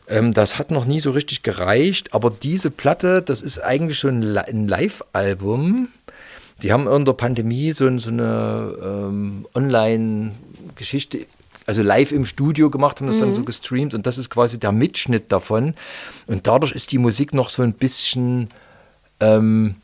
[0.09, 4.09] Ähm, das hat noch nie so richtig gereicht, aber diese Platte, das ist eigentlich so
[4.09, 5.89] ein, Li- ein Live-Album.
[6.63, 11.27] Die haben in der Pandemie so, so eine ähm, Online-Geschichte
[11.69, 13.21] also live im Studio gemacht, haben das Mhm.
[13.21, 15.75] dann so gestreamt und das ist quasi der Mitschnitt davon.
[16.27, 18.49] Und dadurch ist die Musik noch so ein bisschen,
[19.21, 19.77] ähm,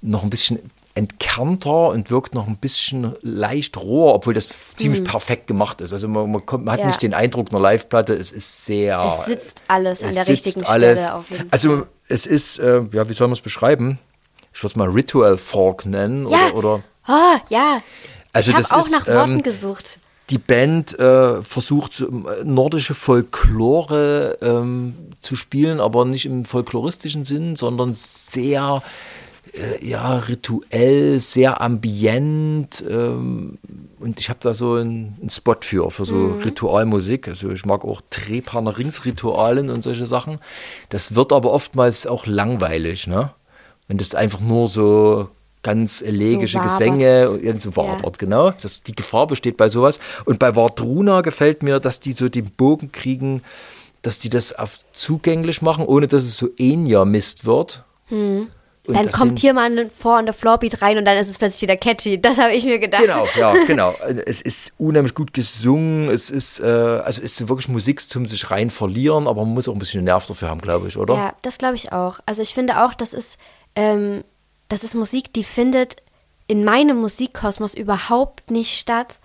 [0.00, 0.58] noch ein bisschen
[0.94, 5.92] entkernter und wirkt noch ein bisschen leicht roher, obwohl das ziemlich perfekt gemacht ist.
[5.92, 6.84] Also man, man, kommt, man hat Mhm.
[6.84, 6.86] Ja.
[6.88, 9.16] nicht den Eindruck einer Live-Platte, es ist sehr...
[9.20, 11.00] Es sitzt alles an es der sitzt richtigen alles.
[11.02, 11.86] Stelle auf jeden Also Fall.
[12.08, 13.98] es ist, äh, ja, wie soll man es beschreiben?
[14.54, 16.48] Ich würde es mal Ritual Folk nennen Ja.
[16.52, 17.78] oder, oder Oh, ja.
[18.32, 19.98] Also ich habe auch ist, nach Worten ähm, gesucht.
[20.30, 27.24] Die Band äh, versucht so, äh, nordische Folklore ähm, zu spielen, aber nicht im folkloristischen
[27.24, 28.82] Sinn, sondern sehr
[29.52, 32.84] äh, ja, rituell, sehr ambient.
[32.88, 33.58] Ähm,
[34.00, 36.42] und ich habe da so einen, einen Spot für, für so Mhm.
[36.42, 37.28] Ritualmusik.
[37.28, 40.40] Also ich mag auch Drehpanner Ringsritualen und solche Sachen.
[40.88, 43.30] Das wird aber oftmals auch langweilig, ne?
[43.88, 45.30] Wenn das einfach nur so
[45.66, 46.62] ganz elegische So.
[46.62, 48.52] Gesänge und ja, so wabert, genau.
[48.62, 49.98] Das, die Gefahr besteht bei sowas.
[50.24, 53.42] Und bei Vardruna gefällt mir, dass die so den Bogen kriegen,
[54.02, 57.82] dass die das auf zugänglich machen, ohne dass es so Enya-Mist wird.
[58.10, 58.48] Und Hm.
[58.94, 61.38] Dann das kommt hier mal ein Vor- und der Floorbeat rein und dann ist es
[61.38, 62.20] plötzlich wieder catchy.
[62.20, 63.02] Das habe ich mir gedacht.
[63.02, 63.96] Genau, ja, genau.
[64.26, 66.08] Es ist unheimlich gut gesungen.
[66.08, 69.66] Es ist, äh, also es ist wirklich Musik zum sich rein verlieren, aber man muss
[69.66, 71.14] auch ein bisschen Nerv dafür haben, glaube ich, oder?
[71.14, 72.20] Ja, das glaube ich auch.
[72.26, 73.38] Also ich finde auch, das ist,
[73.74, 74.22] ähm,
[74.68, 75.96] das ist Musik, die findet
[76.48, 79.18] in meinem Musikkosmos überhaupt nicht statt.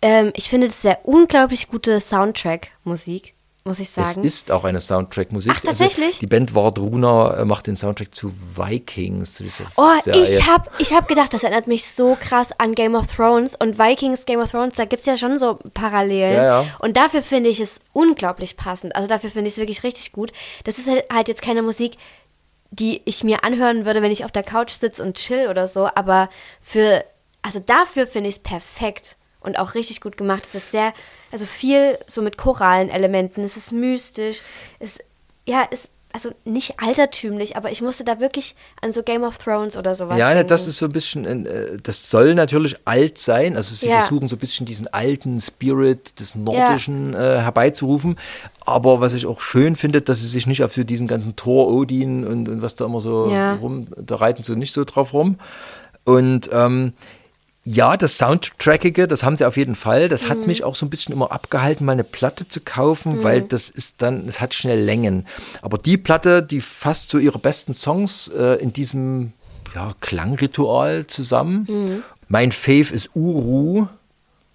[0.00, 4.24] Ähm, ich finde, das wäre unglaublich gute Soundtrack-Musik, muss ich Es sagen.
[4.24, 5.52] ist auch eine Soundtrack-Musik.
[5.54, 6.06] Ach, tatsächlich?
[6.06, 9.34] Also die Band Wardruna äh, macht den Soundtrack zu Vikings.
[9.34, 9.44] Zu
[9.76, 10.22] Oh, Serie.
[10.24, 13.78] ich habe ich hab gedacht, das erinnert mich so krass an Game of Thrones und
[13.78, 16.36] Vikings, Game of Thrones, da gibt es ja schon so Parallelen.
[16.36, 16.64] Ja, ja.
[16.80, 18.96] Und dafür finde ich es unglaublich passend.
[18.96, 20.32] Also dafür finde ich es wirklich richtig gut.
[20.64, 21.96] Das ist halt, halt jetzt keine Musik,
[22.72, 25.88] die ich mir anhören würde, wenn ich auf der Couch sitze und chill oder so,
[25.94, 26.28] aber
[26.60, 27.04] für,
[27.42, 30.42] also dafür finde ich es perfekt und auch richtig gut gemacht.
[30.44, 30.92] Es ist sehr,
[31.30, 34.40] also viel so mit choralen Elementen, es ist mystisch,
[34.78, 34.98] es,
[35.46, 39.78] ja, ist also nicht altertümlich, aber ich musste da wirklich an so Game of Thrones
[39.78, 40.48] oder sowas Ja, denken.
[40.48, 43.56] das ist so ein bisschen, äh, das soll natürlich alt sein.
[43.56, 44.00] Also sie Ja.
[44.00, 48.18] versuchen so ein bisschen diesen alten Spirit des Nordischen äh, herbeizurufen.
[48.64, 51.68] Aber was ich auch schön finde, dass sie sich nicht auf so diesen ganzen Thor,
[51.68, 53.54] Odin und, und was da immer so Ja.
[53.54, 55.36] rum, da reiten sie nicht so drauf rum.
[56.04, 56.92] Und ähm,
[57.64, 60.08] ja, das Soundtrackige, das haben sie auf jeden Fall.
[60.08, 60.28] Das Mhm.
[60.30, 63.68] hat mich auch so ein bisschen immer abgehalten, mal eine Platte zu kaufen, weil das
[63.70, 65.26] ist dann, es hat schnell Längen.
[65.60, 69.32] Aber die Platte, die fasst so ihre besten Songs äh, in diesem
[69.76, 71.66] ja, Klangritual zusammen.
[71.68, 72.02] Mhm.
[72.28, 73.86] Mein Fave ist Uru.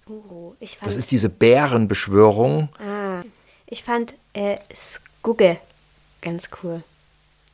[0.06, 2.68] Oh, ich fand, Das ist diese Bärenbeschwörung.
[2.78, 2.97] ah,
[3.70, 5.58] ich fand äh, Skugge
[6.22, 6.82] ganz cool.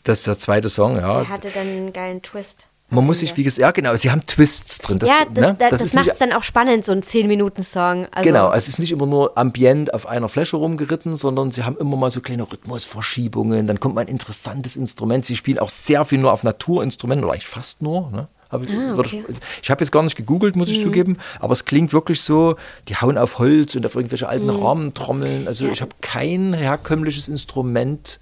[0.04, 1.20] Das ist der zweite Song, ja.
[1.20, 2.68] Der hatte dann einen geilen Twist.
[2.90, 4.98] Man muss sich, wie gesagt, ja genau, sie haben Twists drin.
[4.98, 8.06] Das, ja, das, ne, das, das, ist macht es dann auch spannend, so ein 10-Minuten-Song.
[8.12, 11.64] Also, Genau, also es ist nicht immer nur ambient auf einer Fläche rumgeritten, sondern sie
[11.64, 15.26] haben immer mal so kleine Rhythmusverschiebungen, dann kommt mal ein interessantes Instrument.
[15.26, 18.10] Sie spielen auch sehr viel nur auf Naturinstrumenten, oder eigentlich fast nur.
[18.10, 18.28] Ne?
[18.54, 19.24] Hab ich Ah, okay.
[19.28, 22.56] ich ich habe jetzt gar nicht gegoogelt, muss ich zugeben, aber es klingt wirklich so,
[22.88, 25.46] die hauen auf Holz und auf irgendwelche alten Rahmentrommeln.
[25.46, 28.20] Also ich habe kein herkömmliches Instrument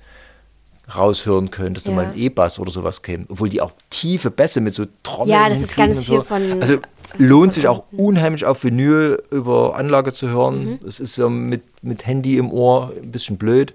[0.95, 1.97] raushören können, dass da Ja.
[1.97, 3.25] mal ein E-Bass oder sowas käme.
[3.29, 6.23] Obwohl die auch tiefe Bässe mit so Trommeln Ja, das ist ganz viel so.
[6.23, 6.79] von- Also
[7.19, 10.79] lohnt sich auch unheimlich auf Vinyl über Anlage zu hören.
[10.87, 13.75] Es ist so mit, mit Handy im Ohr ein bisschen blöd.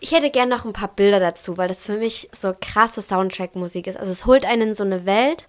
[0.00, 3.86] Ich hätte gern noch ein paar Bilder dazu, weil das für mich so krasse Soundtrack-Musik
[3.86, 3.96] ist.
[3.96, 5.46] Also es holt einen in so eine Welt,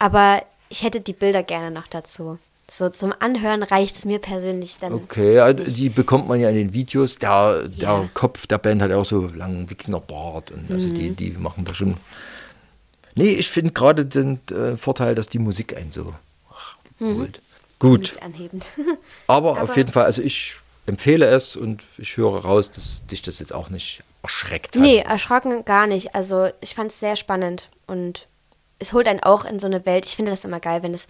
[0.00, 2.38] aber ich hätte die Bilder gerne noch dazu.
[2.68, 4.92] So zum Anhören reicht es mir persönlich dann.
[4.92, 7.16] Okay, ja, die bekommt man ja in den Videos.
[7.16, 8.08] Der, der Ja.
[8.14, 10.52] Kopf der Band hat ja auch so langen Wikingerbart.
[10.52, 10.94] Und also Mhm.
[10.94, 11.96] die, die machen da schon.
[13.16, 16.14] Nee, ich finde gerade den äh, Vorteil, dass die Musik einen so
[17.00, 17.42] holt.
[17.80, 18.70] Gut, anhebend.
[19.26, 19.58] aber, Mhm.
[19.58, 20.54] Aber- auf jeden Fall, also ich
[20.86, 24.82] empfehle es und ich höre raus, dass dich das jetzt auch nicht erschreckt hat.
[24.82, 26.14] nee, erschrocken gar nicht.
[26.14, 28.28] Also ich fand es sehr spannend und
[28.80, 30.04] es holt einen auch in so eine Welt.
[30.06, 31.06] Ich finde das immer geil, wenn es,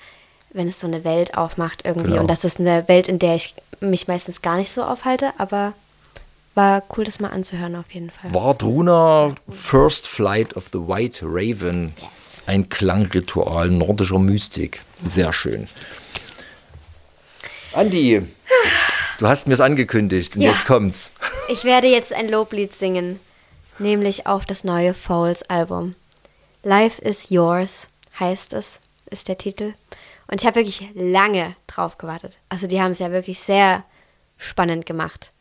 [0.53, 2.11] wenn es so eine Welt aufmacht irgendwie.
[2.11, 2.21] Genau.
[2.21, 5.73] Und das ist eine Welt, in der ich mich meistens gar nicht so aufhalte, aber
[6.55, 8.35] war cool, das mal anzuhören auf jeden Fall.
[8.35, 11.95] Wardruna First Flight of the White Raven.
[11.97, 12.43] Yes.
[12.47, 14.83] Ein Klangritual nordischer Mystik.
[15.05, 15.69] Sehr schön.
[17.73, 18.21] Andi,
[19.21, 20.51] du hast mir es angekündigt und Ja.
[20.51, 21.13] jetzt kommt's.
[21.49, 23.21] Ich werde jetzt ein Loblied singen,
[23.79, 25.95] nämlich auf das neue Foles-Album.
[26.63, 29.75] Life is Yours heißt es, ist der Titel.
[30.27, 32.39] Und ich habe wirklich lange drauf gewartet.
[32.49, 33.85] Also die haben es ja wirklich sehr
[34.37, 35.33] spannend gemacht.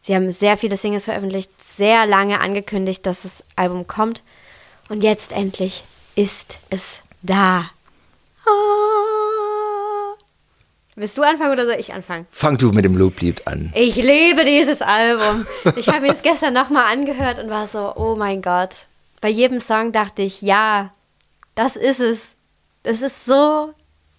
[0.00, 4.22] Sie haben sehr viele Singles veröffentlicht, sehr lange angekündigt, dass das Album kommt.
[4.88, 7.70] Und jetzt endlich ist es da.
[8.46, 10.14] Ah.
[10.96, 12.26] Willst du anfangen oder soll ich anfangen?
[12.30, 13.72] Fang du mit dem Loblied an.
[13.74, 15.46] Ich liebe dieses Album.
[15.76, 18.86] Ich habe mir es gestern nochmal angehört und war so, oh mein Gott.
[19.24, 20.92] Bei jedem Song dachte ich, ja,
[21.54, 22.26] das ist es.
[22.82, 23.72] Es ist so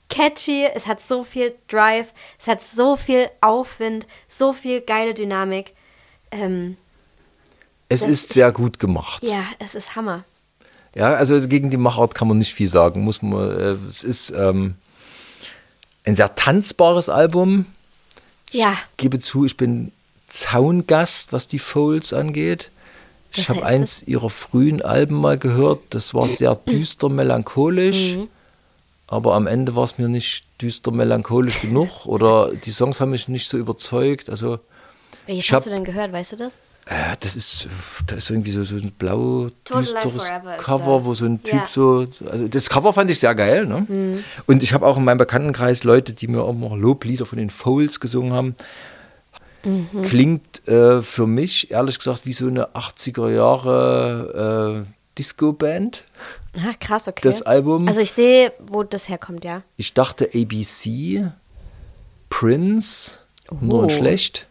[0.10, 5.74] catchy, es hat so viel Drive, es hat so viel Aufwind, so viel geile Dynamik.
[6.32, 6.78] Ähm,
[7.88, 9.22] Es ist sehr gut gemacht.
[9.22, 10.24] ja, es ist Hammer.
[10.96, 13.04] Ja, also gegen die Machart kann man nicht viel sagen.
[13.04, 14.74] Muss man, äh, es ist ähm,
[16.04, 17.68] ein sehr tanzbares Album.
[18.50, 19.92] Ja, gebe zu, ich bin
[20.30, 22.72] Zaungast, was die Folds angeht.
[23.36, 25.80] Ich habe eins ihrer frühen Alben mal gehört.
[25.92, 28.16] Das war sehr düster melancholisch.
[28.18, 28.28] Mhm.
[29.08, 33.28] Aber am Ende war es mir nicht düster melancholisch genug oder die Songs haben mich
[33.28, 34.30] nicht so überzeugt.
[34.30, 34.60] Also
[35.28, 36.54] welches Ich hast hab- du denn gehört, weißt du das?
[36.88, 37.68] äh, das ist,
[38.08, 40.24] da ist irgendwie so, so ein blau düsteres
[40.60, 41.60] Cover, wo so ein Typ Ja.
[41.62, 41.68] Mhm.
[41.70, 43.66] so, also das Cover fand ich sehr geil.
[43.66, 44.24] Ne?
[44.48, 47.50] Und ich habe auch in meinem Bekanntenkreis Leute, die mir auch noch Loblieder von den
[47.52, 48.56] Folds gesungen haben.
[49.66, 50.02] Mhm.
[50.04, 56.04] Klingt äh, für mich ehrlich gesagt wie so eine 80er Jahre äh, Disco-Band.
[56.58, 57.22] Ah, krass, okay.
[57.24, 57.88] Das Album.
[57.88, 59.62] Also ich sehe, wo das herkommt, ja.
[59.78, 61.26] Ich dachte ABC,
[62.30, 63.20] Prince,
[63.62, 63.84] nur Oh.
[63.84, 64.48] und schlecht.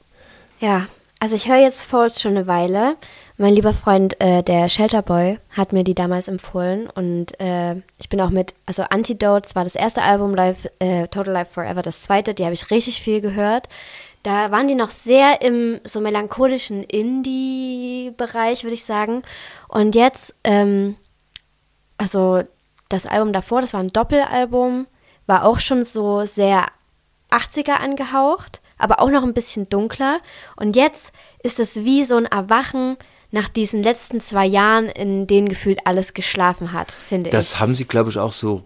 [0.61, 0.87] Ja,
[1.21, 2.97] also ich höre jetzt Falls schon eine Weile.
[3.37, 8.21] Mein lieber Freund, äh, der Shelterboy, hat mir die damals empfohlen und äh, ich bin
[8.21, 12.33] auch mit, also Antidotes war das erste Album, Live, äh, Total Life Forever das zweite,
[12.35, 13.69] die habe ich richtig viel gehört.
[14.25, 19.23] Da waren die noch sehr im so melancholischen Indie-Bereich, würde ich sagen.
[19.69, 20.97] Und jetzt, ähm,
[21.99, 22.43] also
[22.89, 24.87] das Album davor, das war ein Doppelalbum,
[25.27, 26.67] war auch schon so sehr
[27.31, 30.21] 80er angehaucht, aber auch noch ein bisschen dunkler.
[30.57, 32.97] Und jetzt ist es wie so ein Erwachen
[33.31, 37.61] nach diesen letzten zwei Jahren, in denen gefühlt alles geschlafen hat, finde Das ich.
[37.61, 38.63] haben sie, glaube ich, auch so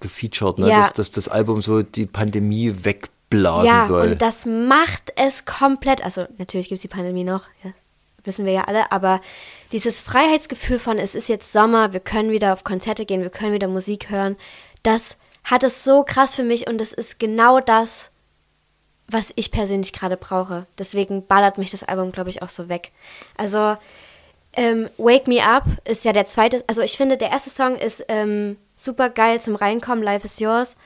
[0.00, 0.68] gefeatured, ne?
[0.70, 0.80] Ja.
[0.80, 2.72] dass, dass das Album so die Pandemie
[3.36, 4.12] wegblasen Ja, soll.
[4.12, 6.04] und das macht es komplett.
[6.04, 7.70] Also natürlich gibt es die Pandemie noch, ja,
[8.24, 9.20] wissen wir ja alle, aber
[9.72, 13.52] dieses Freiheitsgefühl von, es ist jetzt Sommer, wir können wieder auf Konzerte gehen, wir können
[13.52, 14.36] wieder Musik hören,
[14.82, 18.10] das hat es so krass für mich und es ist genau das,
[19.08, 20.66] was ich persönlich gerade brauche.
[20.78, 22.90] Deswegen ballert mich das Album, glaube ich, auch so weg.
[23.36, 23.76] Also,
[24.54, 28.04] ähm, Wake Me Up ist ja der zweite, also ich finde, der erste Song ist
[28.08, 30.76] ähm, super geil zum Reinkommen, Life is Yours.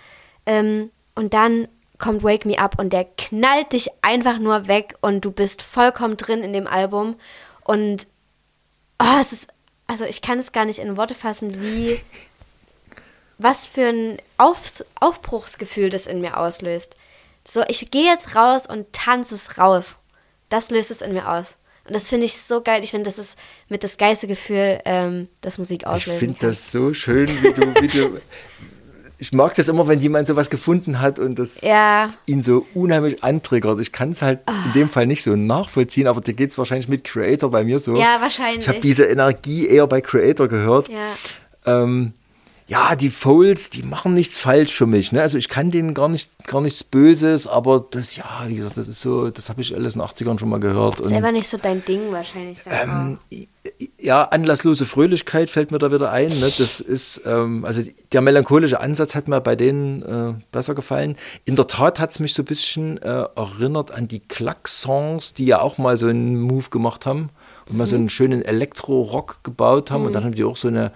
[0.45, 1.69] Ähm, und dann
[2.01, 6.17] kommt Wake Me Up und der knallt dich einfach nur weg und du bist vollkommen
[6.17, 7.15] drin in dem Album.
[7.63, 8.09] Und
[9.01, 9.49] oh, es ist,
[9.87, 12.01] also ich kann es gar nicht in Worte fassen, wie,
[13.39, 16.97] was für ein Auf, Aufbruchsgefühl das in mir auslöst.
[17.47, 19.99] So, ich gehe jetzt raus und tanze es raus.
[20.49, 21.57] Das löst es in mir aus.
[21.87, 22.85] Und das finde ich so geil.
[22.85, 26.71] Ich finde, das ist mit das geilste Gefühl, ähm, das Musik ich auslösen finde das
[26.71, 28.21] so schön, wie du, wie du.
[29.21, 32.05] Ich mag das immer, wenn jemand sowas gefunden hat und das Ja.
[32.05, 32.09] Ah.
[32.25, 33.79] ihn so unheimlich antriggert.
[33.81, 36.89] Ich kann es halt in dem Fall nicht so nachvollziehen, aber dir geht es wahrscheinlich
[36.89, 37.97] mit Creator bei mir so.
[37.97, 38.63] Ja, wahrscheinlich.
[38.63, 40.89] Ich habe diese Energie eher bei Creator gehört.
[40.89, 40.97] Ja.
[41.67, 42.15] ähm,
[42.71, 45.11] ja, die Folds, die machen nichts falsch für mich.
[45.11, 45.21] Ne?
[45.21, 48.87] Also ich kann denen gar, nicht, gar nichts Böses, aber das, ja, wie gesagt, das
[48.87, 51.01] ist so, das habe ich alles in den 80ern schon mal gehört.
[51.01, 52.61] Ist Und, einfach nicht so dein Ding wahrscheinlich.
[52.65, 53.19] auch.
[53.99, 56.29] ja, anlasslose Fröhlichkeit fällt mir da wieder ein.
[56.29, 56.53] Ne?
[56.59, 61.17] Das ist, ähm, also der melancholische Ansatz hat mir bei denen äh, besser gefallen.
[61.45, 65.47] In der Tat hat es mich so ein bisschen äh, erinnert an die Klack-Songs, die
[65.47, 67.31] ja auch mal so einen Move gemacht haben
[67.69, 70.07] und mal so einen schönen Elektro-Rock gebaut haben.
[70.07, 70.93] Und dann haben die auch so eine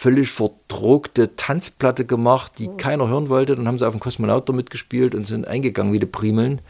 [0.00, 3.54] völlig verdruckte Tanzplatte gemacht, die keiner hören wollte.
[3.54, 6.62] Dann haben sie auf dem Kosmonaut mitgespielt und sind eingegangen wie die Primeln.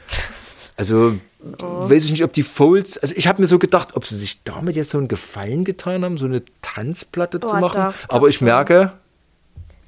[0.77, 1.17] Also
[1.59, 4.43] weiß ich nicht, ob die Folds, also ich habe mir so gedacht, ob sie sich
[4.43, 7.81] damit jetzt so einen Gefallen getan haben, so eine Tanzplatte zu Oh, machen.
[7.81, 8.47] doch, ich Aber ich schon.
[8.47, 8.93] merke,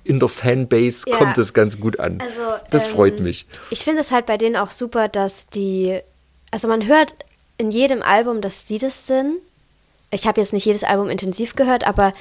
[0.05, 1.17] in der Fanbase Ja.
[1.17, 2.21] kommt es ganz gut an.
[2.21, 3.47] Also, das ähm, freut mich.
[3.71, 5.99] Ich finde es halt bei denen auch super, dass die,
[6.53, 7.17] also man hört
[7.59, 9.39] in jedem Album, dass die das sind.
[10.13, 12.13] Ich habe jetzt nicht jedes Album intensiv gehört, aber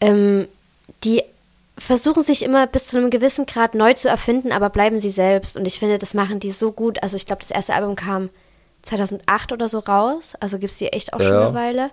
[0.00, 0.46] ähm,
[1.04, 1.22] die
[1.76, 5.56] versuchen sich immer bis zu einem gewissen Grad neu zu erfinden, aber bleiben sie selbst.
[5.56, 7.02] Und ich finde, das machen die so gut.
[7.02, 8.30] Also ich glaube, das erste Album kam
[8.82, 10.34] 2008 oder so raus.
[10.40, 11.46] Also gibt es die echt auch schon Ja.
[11.48, 11.90] eine Weile.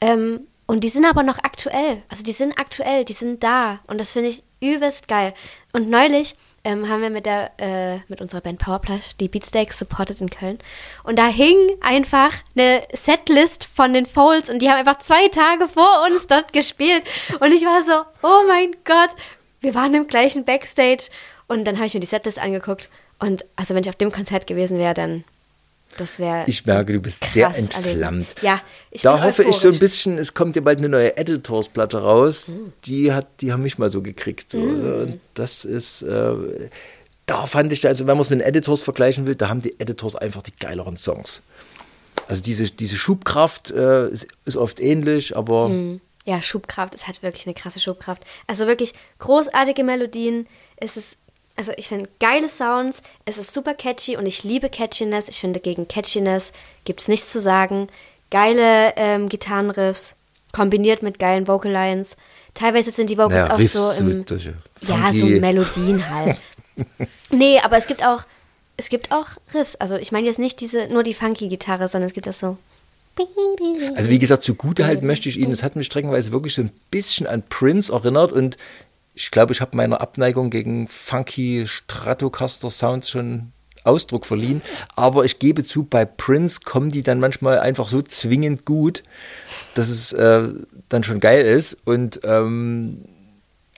[0.00, 2.02] Ähm, und die sind aber noch aktuell.
[2.08, 3.80] Also die sind aktuell, die sind da.
[3.86, 5.34] Und das finde ich übelst geil.
[5.72, 10.20] Und neulich ähm, haben wir mit der äh, mit unserer Band Powerplush die Beatsteaks supported
[10.20, 10.58] in Köln.
[11.04, 15.68] Und da hing einfach eine Setlist von den Folds und die haben einfach zwei Tage
[15.68, 17.02] vor uns dort gespielt.
[17.40, 19.10] Und ich war so, oh mein Gott,
[19.60, 21.04] wir waren im gleichen Backstage.
[21.48, 22.90] Und dann habe ich mir die Setlist angeguckt.
[23.18, 25.24] Und also wenn ich auf dem Konzert gewesen wäre, dann
[25.96, 27.86] das wäre Ich merke, du bist sehr krasses Erlebnis.
[27.92, 28.34] entflammt.
[28.42, 28.60] Ja,
[28.90, 29.78] ich da hoffe ich so ein euphorisch.
[29.80, 32.48] bisschen, es kommt ja bald eine neue Editors-Platte raus.
[32.48, 32.72] Mhm.
[32.84, 34.52] Die, hat, die haben mich mal so gekriegt.
[34.52, 34.58] So.
[34.58, 36.32] Und Das ist, äh,
[37.26, 39.78] da fand ich, also wenn man es mit den Editors vergleichen will, da haben die
[39.78, 41.42] Editors einfach die geileren Songs.
[42.28, 45.70] Also diese, diese Schubkraft äh, ist, ist oft ähnlich, aber
[46.24, 48.24] Ja, Schubkraft, es hat wirklich eine krasse Schubkraft.
[48.46, 50.46] Also wirklich großartige Melodien.
[50.76, 51.16] Es ist,
[51.60, 55.28] also ich finde geile Sounds, es ist super catchy und ich liebe Catchiness.
[55.28, 56.52] Ich finde, gegen Catchiness
[56.86, 57.88] gibt es nichts zu sagen.
[58.30, 60.16] Geile ähm, Gitarrenriffs,
[60.52, 62.16] kombiniert mit geilen Vocal Lines.
[62.54, 64.24] Teilweise sind die Vocals Ja, auch so im.
[64.80, 66.38] ja, so Melodien halt.
[67.30, 68.22] nee, aber es gibt auch,
[68.78, 69.76] es gibt auch Riffs.
[69.76, 72.56] Also ich meine jetzt nicht diese, nur die funky Gitarre, sondern es gibt das so.
[73.96, 76.70] Also wie gesagt, zugute halten möchte ich Ihnen, es hat mich streckenweise wirklich so ein
[76.90, 78.56] bisschen an Prince erinnert und
[79.14, 83.52] ich glaube, ich habe meiner Abneigung gegen funky Stratocaster Sounds schon
[83.84, 84.62] Ausdruck verliehen.
[84.96, 89.02] Aber ich gebe zu, bei Prince kommen die dann manchmal einfach so zwingend gut,
[89.74, 90.48] dass es äh,
[90.88, 91.78] dann schon geil ist.
[91.84, 93.04] Und ähm,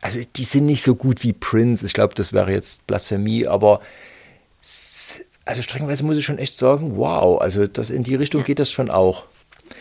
[0.00, 1.86] also die sind nicht so gut wie Prince.
[1.86, 3.80] Ich glaube, das wäre jetzt Blasphemie, aber
[5.44, 8.70] also streckenweise muss ich schon echt sagen, wow, also das in die Richtung geht das
[8.70, 9.24] schon auch.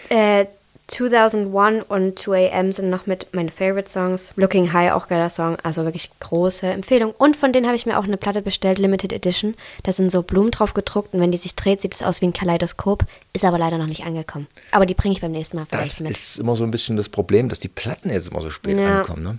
[0.10, 0.46] Äh,
[0.88, 4.34] 2001 und 2AM sind noch mit meinen Favorite Songs.
[4.36, 5.58] Looking High, auch geiler Song.
[5.64, 7.14] Also wirklich große Empfehlung.
[7.18, 9.56] Und von denen habe ich mir auch eine Platte bestellt, Limited Edition.
[9.84, 12.26] Da sind so Blumen drauf gedruckt und wenn die sich dreht, sieht es aus wie
[12.26, 13.06] ein Kaleidoskop.
[13.34, 14.48] Ist aber leider noch nicht angekommen.
[14.72, 16.12] Aber die bringe ich beim nächsten Mal vielleicht Das mit.
[16.12, 19.00] ist immer so ein bisschen das Problem, dass die Platten jetzt immer so spät Ja.
[19.00, 19.24] ankommen.
[19.24, 19.38] Ne?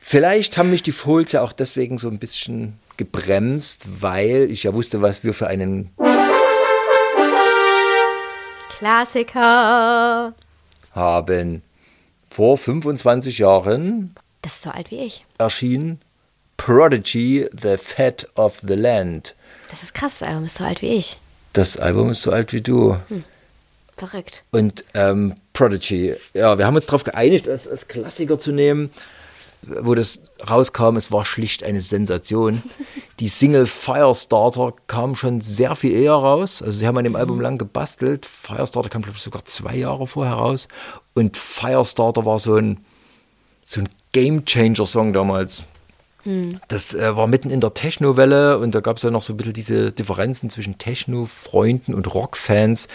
[0.00, 4.72] Vielleicht haben mich die Fohls ja auch deswegen so ein bisschen gebremst, weil ich ja
[4.72, 5.90] wusste, was wir für einen
[8.78, 10.34] Klassiker.
[10.94, 11.62] haben.
[12.28, 15.24] Vor 25 Jahren Das ist so alt wie ich.
[15.38, 15.98] erschien
[16.58, 19.34] Prodigy, The Fat of the Land.
[19.70, 21.18] Das ist krass, das Album ist so alt wie ich.
[21.54, 22.98] Das Album ist so alt wie du.
[23.96, 24.44] Verrückt.
[24.52, 28.90] Und ähm, Prodigy, ja, wir haben uns darauf geeinigt, als, als Klassiker zu nehmen.
[29.80, 32.62] Wo das rauskam, es war schlicht eine Sensation.
[33.20, 36.62] Die Single Firestarter kam schon sehr viel eher raus.
[36.62, 38.26] Also sie haben an dem Album lang gebastelt.
[38.26, 40.68] Firestarter kam, glaube ich, sogar zwei Jahre vorher raus.
[41.14, 42.84] Und Firestarter war so ein,
[43.64, 45.64] so ein Game-Changer-Song damals.
[46.66, 49.36] Das äh, war mitten in der Techno-Welle und da gab es ja noch so ein
[49.36, 52.88] bisschen diese Differenzen zwischen Techno-Freunden und Rock-Fans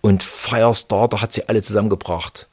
[0.00, 2.48] und Firestarter hat sie alle zusammengebracht.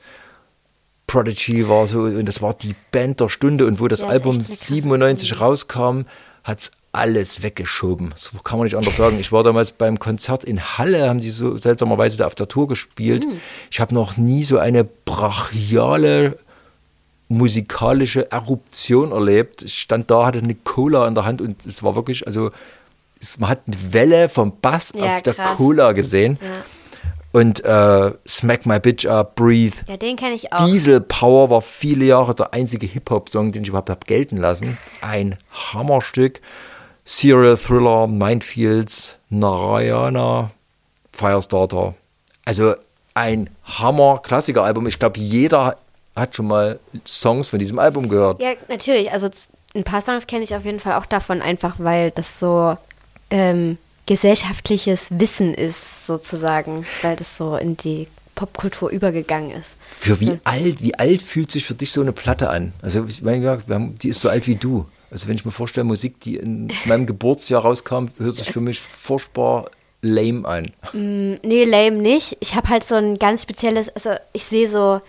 [1.16, 4.38] Prodigy war so, und das war die Band der Stunde und wo das Ja, Album
[4.38, 5.41] krasse 97 Band.
[5.41, 6.01] rauskam,
[6.43, 8.13] hat es alles weggeschoben.
[8.18, 9.18] So kann man nicht anders sagen.
[9.20, 12.68] Ich war damals beim Konzert in Halle, haben die so seltsamerweise da auf der Tour
[12.68, 13.24] gespielt.
[13.24, 13.39] Hm.
[13.72, 16.38] Ich habe noch nie so eine brachiale
[17.28, 19.63] musikalische Eruption erlebt.
[19.63, 22.51] Ich stand da, hatte eine Cola in der Hand und es war wirklich, also
[23.20, 25.57] es, man hat eine Welle vom Bass Ja, auf der krass.
[25.57, 26.38] Cola gesehen.
[26.41, 26.47] Ja.
[27.36, 29.76] Und äh, Smack My Bitch Up, Breathe.
[29.88, 30.68] Ja, den kenne ich auch.
[30.68, 34.78] Diesel Power war viele Jahre der einzige Hip-Hop-Song, den ich überhaupt habe gelten lassen.
[35.02, 36.40] Ein Hammerstück.
[37.04, 40.52] Serial Thriller, Minefields, Narayana,
[41.12, 41.94] Firestarter.
[42.46, 42.76] Also
[43.16, 44.88] ein Hammer-Klassiker-Album.
[44.88, 45.76] Ich glaube, jeder
[46.16, 48.42] hat schon mal Songs von diesem Album gehört.
[48.42, 49.12] Ja, natürlich.
[49.12, 49.28] Also
[49.76, 52.78] ein paar Songs kenne ich auf jeden Fall auch davon, einfach weil das so
[53.30, 59.78] ähm, gesellschaftliches Wissen ist, sozusagen, weil das so in die Popkultur übergegangen ist.
[59.97, 62.74] Für wie alt, wie alt fühlt sich für dich so eine Platte an?
[62.82, 64.86] Also ich meine, haben, die ist so alt wie du.
[65.10, 68.80] Also wenn ich mir vorstelle, Musik, die in meinem Geburtsjahr rauskam, hört sich für mich
[68.80, 70.72] furchtbar lame an.
[70.93, 72.38] Nee, lame nicht.
[72.41, 75.01] Ich habe halt so ein ganz spezielles, also ich sehe so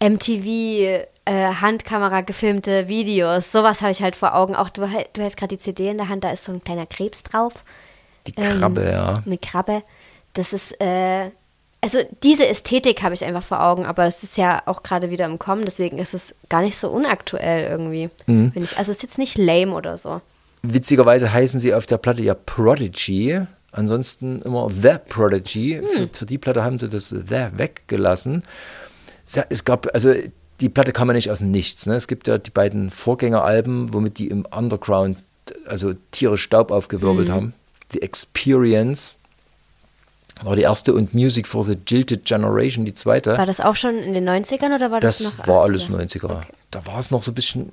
[0.00, 4.56] MTV, äh, Handkamera gefilmte Videos, sowas habe ich halt vor Augen.
[4.56, 6.86] Auch du, du hast gerade die CD in der Hand, da ist so ein kleiner
[6.86, 7.52] Krebs drauf.
[8.26, 9.14] Die Krabbe, ja.
[9.24, 9.82] Eine Krabbe.
[10.34, 11.30] Das ist, äh,
[11.80, 15.26] also diese Ästhetik habe ich einfach vor Augen, aber das ist ja auch gerade wieder
[15.26, 18.08] im Kommen, deswegen ist es gar nicht so unaktuell irgendwie.
[18.26, 18.52] Mhm.
[18.54, 18.78] Ich.
[18.78, 20.20] Also es ist jetzt nicht lame oder so.
[20.62, 23.40] Witzigerweise heißen sie auf der Platte ja Prodigy.
[23.72, 25.80] Ansonsten immer The Prodigy.
[25.82, 25.88] Hm.
[25.88, 28.42] Für, für die Platte haben sie das The weggelassen.
[29.48, 30.12] Es- gab, also
[30.60, 31.86] die Platte kam ja nicht aus Nichts.
[31.86, 31.94] Ne?
[31.94, 35.18] Es gibt ja die beiden Vorgängeralben, womit die im Underground
[35.66, 37.34] also tierisch Staub aufgewirbelt Hm.
[37.34, 37.54] haben.
[37.92, 39.14] The Experience
[40.42, 43.36] war die erste und Music for the Jilted Generation die zweite.
[43.38, 45.62] War das auch schon in den 90ern oder war das, Das noch war 80er?
[45.64, 46.40] alles 90er.
[46.70, 47.72] Da war es noch so ein bisschen,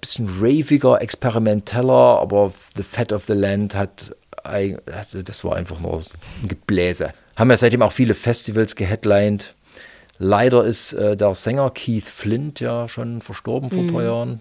[0.00, 5.96] bisschen raviger, experimenteller, aber The Fat of the Land hat, also das war einfach nur
[6.42, 7.12] ein Gebläse.
[7.34, 9.54] Haben ja seitdem auch viele Festivals geheadlined.
[10.18, 13.92] Leider ist äh, der Sänger Keith Flint ja schon verstorben vor ein Mhm.
[13.92, 14.40] paar Jahren.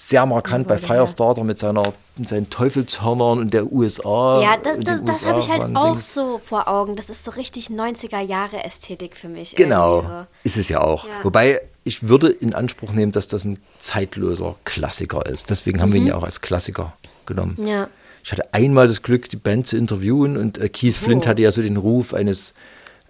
[0.00, 0.78] Sehr markant bei.
[0.78, 1.82] Firestarter mit, seiner,
[2.16, 4.40] mit seinen Teufelshörnern und der USA.
[4.40, 6.94] Ja, das, das, das habe ich halt auch so vor Augen.
[6.94, 9.56] Das ist so richtig 90er Jahre Ästhetik für mich.
[9.56, 11.04] Genau, irgendwie ist es ja auch.
[11.04, 11.10] Ja.
[11.24, 15.50] Wobei ich würde in Anspruch nehmen, dass das ein zeitloser Klassiker ist.
[15.50, 16.08] Deswegen haben wir ihn Mhm.
[16.10, 16.92] ja auch als Klassiker
[17.26, 17.56] genommen.
[17.60, 17.88] Ja.
[18.22, 21.28] Ich hatte einmal das Glück, die Band zu interviewen und äh, Keith Flint Oh.
[21.28, 22.54] hatte ja so den Ruf eines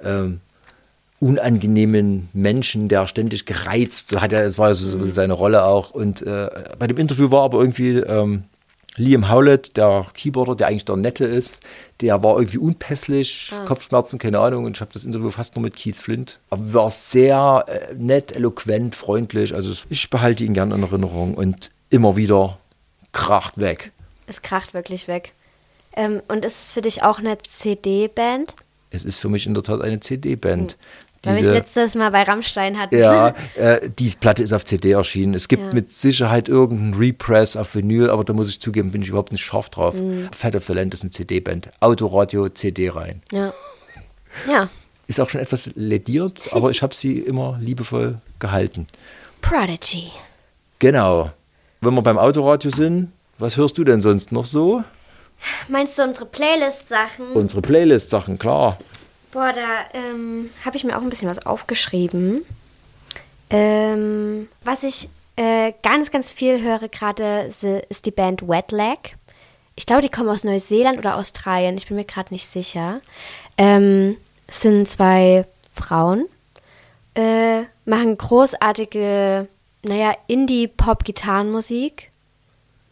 [0.02, 0.40] ähm,
[1.20, 5.10] unangenehmen Menschen, der ständig gereizt, so hat er, das war so, Mhm.
[5.10, 5.90] seine Rolle auch.
[5.90, 6.48] Und äh,
[6.78, 8.44] bei dem Interview war aber irgendwie ähm,
[8.96, 11.60] Liam Howlett, der Keyboarder, der eigentlich der Nette ist,
[12.00, 13.64] der war irgendwie unpässlich, Ah.
[13.64, 14.64] Kopfschmerzen, keine Ahnung.
[14.64, 16.38] Und ich habe das Interview fast nur mit Keith Flint.
[16.50, 19.54] Aber war sehr äh, nett, eloquent, freundlich.
[19.54, 22.58] Also ich behalte ihn gern in Erinnerung und immer wieder
[23.12, 23.92] kracht weg.
[24.26, 25.32] Es kracht wirklich weg.
[25.96, 28.54] Ähm, und ist es für dich auch eine CD-Band?
[28.90, 30.76] Es ist für mich in der Tat eine CD-Band.
[31.24, 32.96] Weil wir es letztes Mal bei Rammstein hatten.
[32.96, 35.34] Ja, äh, die Platte ist auf CD erschienen.
[35.34, 35.72] Es gibt Ja.
[35.74, 39.44] mit Sicherheit irgendeinen Repress auf Vinyl, aber da muss ich zugeben, bin ich überhaupt nicht
[39.44, 39.94] scharf drauf.
[39.94, 40.28] Mhm.
[40.32, 41.70] Fat of the Land ist eine CD-Band.
[41.80, 43.22] Autoradio, CD rein.
[43.32, 43.52] ja.
[44.46, 44.68] Ja.
[45.08, 48.86] Ist auch schon etwas lediert, aber ich habe sie immer liebevoll gehalten.
[49.40, 50.10] Prodigy.
[50.78, 51.30] Genau.
[51.80, 54.84] Wenn wir beim Autoradio sind, was hörst du denn sonst noch so?
[55.68, 57.32] Meinst du unsere Playlist-Sachen?
[57.32, 58.78] Unsere Playlist-Sachen, klar.
[59.38, 62.44] Boah, da ähm, habe ich mir auch ein bisschen was aufgeschrieben.
[63.50, 67.48] Ähm, was ich äh, ganz, ganz viel höre gerade,
[67.88, 69.16] ist die Band Wet Leg.
[69.76, 71.76] Ich glaube, die kommen aus Neuseeland oder Australien.
[71.76, 73.00] Ich bin mir gerade nicht sicher.
[73.56, 74.16] Ähm,
[74.50, 76.26] sind zwei Frauen,
[77.14, 79.46] äh, machen großartige,
[79.84, 82.10] naja, Indie-Pop-Gitarrenmusik.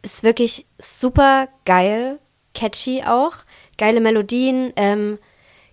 [0.02, 2.20] Ist wirklich super geil,
[2.54, 3.32] catchy auch.
[3.78, 5.18] Geile Melodien, ähm,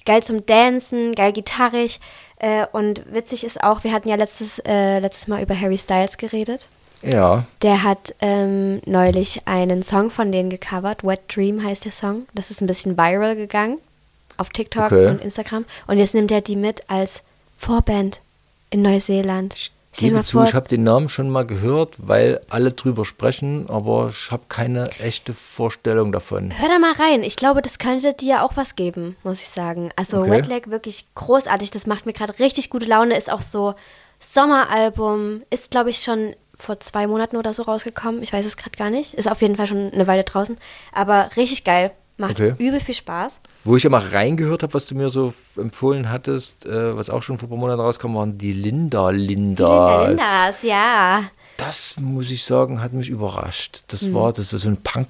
[0.06, 2.00] geil zum Dancen, geil gitarrig.
[2.38, 6.18] Äh, und witzig ist auch, wir hatten ja letztes, äh, letztes Mal über Harry Styles
[6.18, 6.70] geredet.
[7.02, 11.04] Ja, Der hat ähm, neulich einen Song von denen gecovert.
[11.04, 12.28] Wet Dream heißt der Song.
[12.34, 13.78] Das ist ein bisschen viral gegangen
[14.38, 15.08] auf TikTok Okay.
[15.08, 15.66] und Instagram.
[15.88, 17.22] Und jetzt nimmt er die mit als
[17.58, 18.22] Vorband
[18.70, 19.72] in Neuseeland.
[19.96, 23.70] Dir gebe mal zu, ich habe den Namen schon mal gehört, weil alle drüber sprechen,
[23.70, 26.52] aber ich habe keine echte Vorstellung davon.
[26.58, 27.24] hör da mal rein.
[27.24, 29.92] Ich glaube, das könnte dir auch was geben, muss ich sagen.
[29.96, 30.32] Also Okay.
[30.32, 31.72] Wet Leg wirklich großartig.
[31.72, 33.18] Das macht mir gerade richtig gute Laune.
[33.18, 33.76] Ist auch so
[34.20, 35.44] Sommeralbum.
[35.50, 38.24] Ist, glaube ich, schon vor zwei Monaten oder so rausgekommen.
[38.24, 39.14] Ich weiß es gerade gar nicht.
[39.14, 40.58] Ist auf jeden Fall schon eine Weile draußen.
[40.92, 41.92] Aber richtig geil.
[42.18, 42.54] Macht Okay.
[42.60, 43.40] übel viel Spaß.
[43.64, 47.24] Wo ich ja mal reingehört habe, was du mir so empfohlen hattest, äh, was auch
[47.24, 49.68] schon vor ein paar Monaten rauskam, waren die Linda Lindas.
[49.70, 51.24] Linda Lindas, ja.
[51.58, 53.84] Das muss ich sagen, hat mich überrascht.
[53.88, 54.14] Das Mhm.
[54.14, 55.08] war, das ist so ein Punk,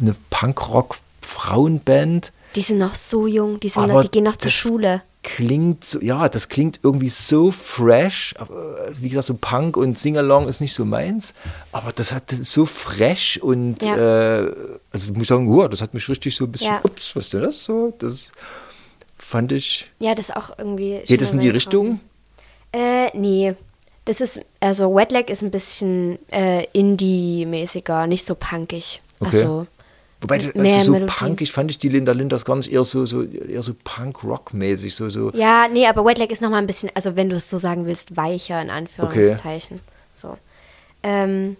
[0.00, 2.32] eine Punkrock-Frauenband.
[2.54, 5.02] Die sind noch so jung, die, sind noch, die gehen noch zur Schule.
[5.24, 8.34] Klingt so, ja, das klingt irgendwie so fresh.
[8.38, 11.32] Also wie gesagt, so Punk und Singalong ist nicht so meins.
[11.70, 14.40] Aber das hat das ist so fresh und Ja.
[14.42, 14.52] äh,
[14.90, 16.80] also ich muss sagen, wow, das hat mich richtig so ein bisschen, Ja.
[16.82, 17.94] ups, was ist denn das so?
[17.98, 18.32] Das
[19.16, 19.90] fand ich.
[20.00, 21.00] Ja, das auch irgendwie.
[21.06, 22.00] Geht es in die Richtung?
[22.72, 23.54] Äh, nee.
[24.04, 29.00] Das ist, also Wet Leg ist ein bisschen äh, Indie-mäßiger, nicht so punkig.
[29.20, 29.38] Okay.
[29.44, 29.66] Also,
[30.22, 31.16] Wobei, das, mehr also so Melodien.
[31.16, 35.08] punkig fand ich die Linda Lindas gar nicht eher so, so eher so Punk-Rock-mäßig, so,
[35.08, 35.32] so.
[35.32, 37.86] Ja, nee, aber Wet Leg ist nochmal ein bisschen, also wenn du es so sagen
[37.86, 39.80] willst, weicher in Anführungszeichen.
[40.14, 40.38] So.
[41.02, 41.56] Ähm,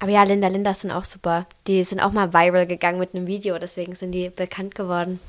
[0.00, 1.46] aber ja, Linda Lindas sind auch super.
[1.66, 5.20] Die sind auch mal viral gegangen mit einem Video, deswegen sind die bekannt geworden.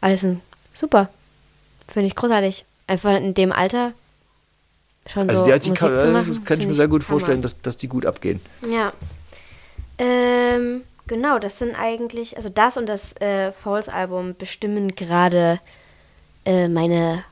[0.00, 0.26] Alles
[0.74, 1.08] super.
[1.86, 2.64] Finde ich großartig.
[2.88, 3.92] Einfach in dem Alter
[5.06, 6.28] schon Also so die, die Musik kann, zu machen.
[6.28, 8.40] das kann ich mir sehr gut vorstellen, dass, dass die gut abgehen.
[8.68, 8.92] Ja.
[9.98, 15.58] Ähm, genau, das sind eigentlich, also das und das äh, Falls-Album bestimmen gerade
[16.44, 17.24] äh, meine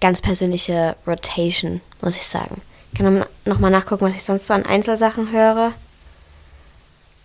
[0.00, 2.60] ganz persönliche Rotation, muss ich sagen.
[2.92, 5.72] Ich kann nochmal nachgucken, was ich sonst so an Einzelsachen höre.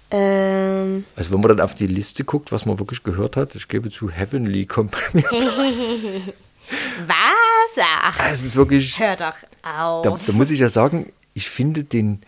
[0.10, 3.68] Ähm, Also wenn man dann auf die Liste guckt, was man wirklich gehört hat, ich
[3.68, 5.24] gebe zu, Heavenly kommt bei mir.
[7.06, 7.84] was?
[8.02, 10.04] Ach, Es ist wirklich, hör doch auf.
[10.04, 12.22] da, da muss ich ja sagen, ich finde den,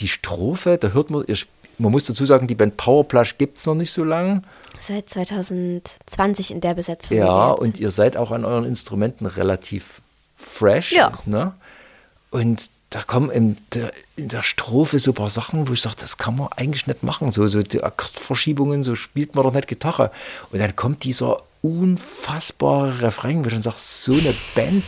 [0.00, 1.36] die Strophe, da hört man, ihr
[1.78, 4.42] man muss dazu sagen, die Band Powerplush gibt es noch nicht so lange.
[4.80, 7.16] Seit 2020 in der Besetzung.
[7.16, 10.00] Ja, und ihr seid auch an euren Instrumenten relativ
[10.36, 10.92] fresh.
[10.92, 11.12] Ja.
[11.26, 11.52] Ne?
[12.30, 15.96] Und da kommen in der, in der Strophe so ein paar Sachen, wo ich sage,
[15.98, 17.30] das kann man eigentlich nicht machen.
[17.30, 20.12] So, so die Akkordverschiebungen, so spielt man doch nicht Gitarre.
[20.52, 24.84] Und dann kommt dieser unfassbare Refrain, wo ich dann sage, so eine Band,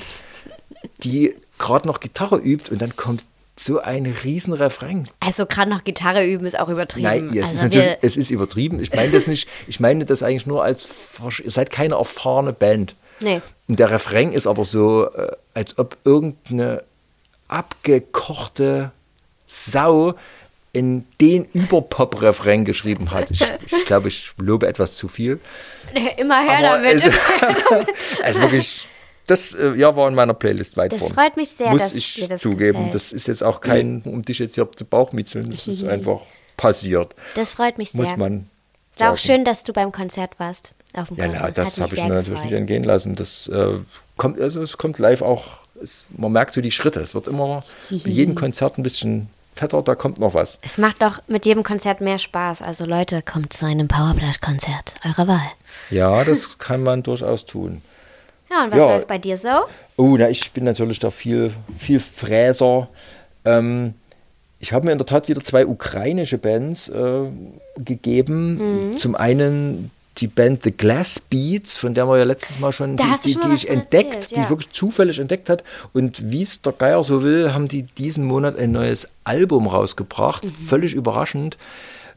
[1.03, 3.25] die gerade noch Gitarre übt und dann kommt
[3.59, 5.09] so ein riesen Refrain.
[5.21, 7.09] Also gerade noch Gitarre üben ist auch übertrieben.
[7.09, 8.81] Nein, ja, es, also ist natürlich, es ist übertrieben.
[8.81, 10.87] Ich meine das nicht, ich meine das eigentlich nur als,
[11.43, 12.95] ihr seid keine erfahrene Band.
[13.21, 13.41] Nee.
[13.67, 16.85] Und der Refrain ist aber so, äh, als ob irgendeine
[17.49, 18.93] abgekochte
[19.47, 20.15] Sau
[20.73, 23.31] in den Überpop-Refrain geschrieben hat.
[23.31, 25.41] Ich, ich glaube, ich lobe etwas zu viel.
[26.19, 26.97] immer her Aber damit.
[26.97, 27.05] es,
[28.23, 28.89] es ist wirklich,
[29.27, 31.15] das äh, ja, war in meiner Playlist weit Das vorn.
[31.15, 32.79] freut mich sehr, Muss dass ich dir das zugeben.
[32.79, 32.95] gefällt.
[32.95, 35.51] Das ist jetzt auch kein, um dich jetzt hier zu Bauchmitzeln.
[35.51, 36.21] Das ist einfach,
[36.57, 37.15] passiert.
[37.35, 38.03] Das freut mich sehr.
[38.03, 38.49] Muss man.
[38.95, 40.73] es war auch schön, dass du beim Konzert warst.
[40.95, 41.43] Auf dem Ja, Kosmos.
[41.43, 42.45] na, das habe ich mir natürlich gefreut.
[42.51, 43.15] nicht entgehen lassen.
[43.17, 43.75] Das äh,
[44.17, 45.45] kommt, also es kommt live auch,
[45.83, 47.01] es, man merkt so die Schritte.
[47.01, 50.59] Es wird immer bei jedem Konzert ein bisschen fetter, da kommt noch was.
[50.63, 52.63] Es macht doch mit jedem Konzert mehr Spaß.
[52.63, 55.51] Also Leute, kommt zu einem Powerplay-Konzert eurer Wahl.
[55.91, 57.83] Ja, das kann man durchaus tun.
[58.51, 58.87] Ja, und was Ja.
[58.87, 59.49] läuft bei dir so?
[59.97, 62.89] Oh, na, ich bin natürlich da viel, viel Fräser.
[63.45, 63.95] Ähm,
[64.59, 67.23] ich habe mir in der Tat wieder zwei ukrainische Bands äh,
[67.77, 68.91] gegeben.
[68.91, 68.97] Mhm.
[68.97, 73.17] Zum einen die Band The Glass Beats, von der wir ja letztes Mal schon, Da
[73.23, 74.43] die, die, schon mal die ich entdeckt, erzählt, die ja.
[74.45, 75.63] ich wirklich zufällig entdeckt hat.
[75.93, 80.45] Und wie es der Geier so will, haben die diesen Monat ein neues Album rausgebracht.
[80.45, 80.51] Mhm.
[80.51, 81.59] Völlig überraschend.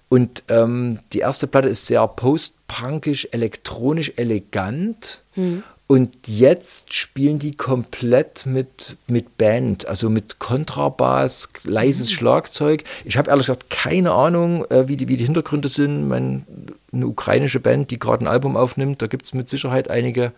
[0.08, 5.22] Und ähm, die erste Platte ist sehr post-punkisch, elektronisch elegant.
[5.36, 5.64] Mhm.
[5.92, 12.84] Und jetzt spielen die komplett mit, mit Band, also mit Kontrabass, leises Schlagzeug.
[13.06, 16.08] Ich habe ehrlich gesagt keine Ahnung, äh, wie, die, wie die Hintergründe sind.
[16.08, 16.46] Mein,
[16.94, 20.32] eine ukrainische Band, die gerade ein Album aufnimmt, da gibt es mit Sicherheit einige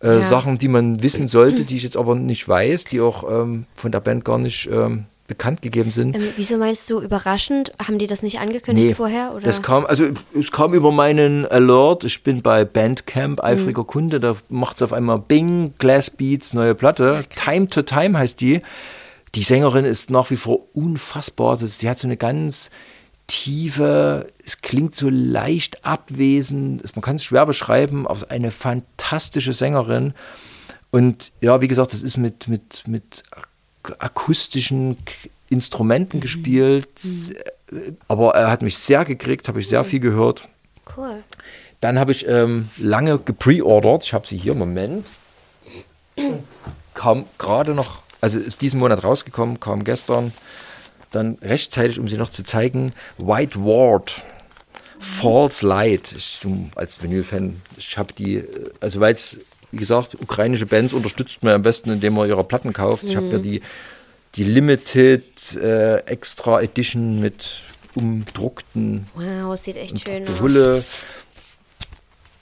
[0.00, 0.22] äh, Ja.
[0.22, 3.92] Sachen, die man wissen sollte, die ich jetzt aber nicht weiß, die auch ähm, von
[3.92, 6.14] der Band gar nicht ähm, bekannt gegeben sind.
[6.14, 7.72] Ähm, wieso meinst du überraschend?
[7.78, 9.32] Haben die das nicht angekündigt vorher?
[9.34, 9.42] Oder?
[9.44, 10.04] Das kam, also
[10.38, 12.04] es kam über meinen Alert.
[12.04, 13.86] Ich bin bei Bandcamp, eifriger Mhm.
[13.86, 14.20] Kunde.
[14.20, 17.22] Da macht es auf einmal Bing, Glass Beats, neue Platte.
[17.34, 18.60] Time to Time heißt die.
[19.34, 21.50] Die Sängerin ist nach wie vor unfassbar.
[21.50, 22.70] Also sie hat so eine ganz
[23.26, 26.82] tiefe, es klingt so leicht abwesend.
[26.84, 30.14] Es- Man kann es schwer beschreiben, aber es ist eine fantastische Sängerin.
[30.90, 33.22] Und ja, wie gesagt, das ist mit, mit, mit
[33.98, 34.96] akustischen
[35.50, 36.88] Instrumenten gespielt.
[37.70, 40.48] Äh, Aber er hat mich sehr gekriegt, habe ich sehr viel gehört.
[40.96, 41.22] cool.
[41.80, 44.04] Dann habe ich ähm, lange gepreordert.
[44.04, 45.08] Ich habe sie hier, Moment.
[46.94, 50.32] Kam gerade noch, also ist diesen Monat rausgekommen, kam gestern.
[51.10, 54.24] Dann rechtzeitig, um sie noch zu zeigen, White Ward.
[54.98, 56.14] False Light.
[56.16, 56.40] Ich,
[56.76, 59.38] als Vinyl-Fan, ich habe die, äh, also weil es,
[59.74, 63.02] wie gesagt, ukrainische Bands unterstützt man am besten, indem man ihre Platten kauft.
[63.02, 63.60] Ich habe ja die,
[64.36, 67.62] die Limited äh, Extra Edition mit
[67.96, 70.40] umdruckten Wow, sieht echt schön aus.
[70.40, 70.84] Hulle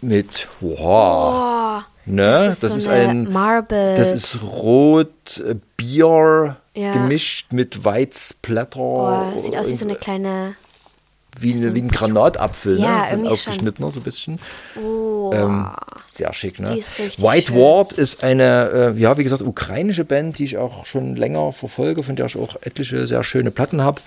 [0.03, 1.81] mit wow.
[1.81, 2.55] Oh, ne?
[2.61, 3.97] das ist so eine ein Marble.
[3.97, 6.93] das ist rot äh, Bier Ja.
[6.93, 8.79] gemischt mit Weißblätter.
[8.79, 10.55] oh, das sieht aus wie so eine kleine.
[11.39, 12.95] Wie, eine, wie ein Granatapfel, Ja, ne?
[12.95, 14.39] So ein irgendwie aufgeschnittener so ein bisschen.
[14.83, 15.69] Oh, Ähm,
[16.11, 16.73] sehr schick, ne?
[16.73, 17.57] Die ist White schön.
[17.57, 22.03] Ward ist eine, äh, ja, wie gesagt, ukrainische Band, die ich auch schon länger verfolge,
[22.03, 24.01] von der ich auch etliche sehr schöne Platten habe.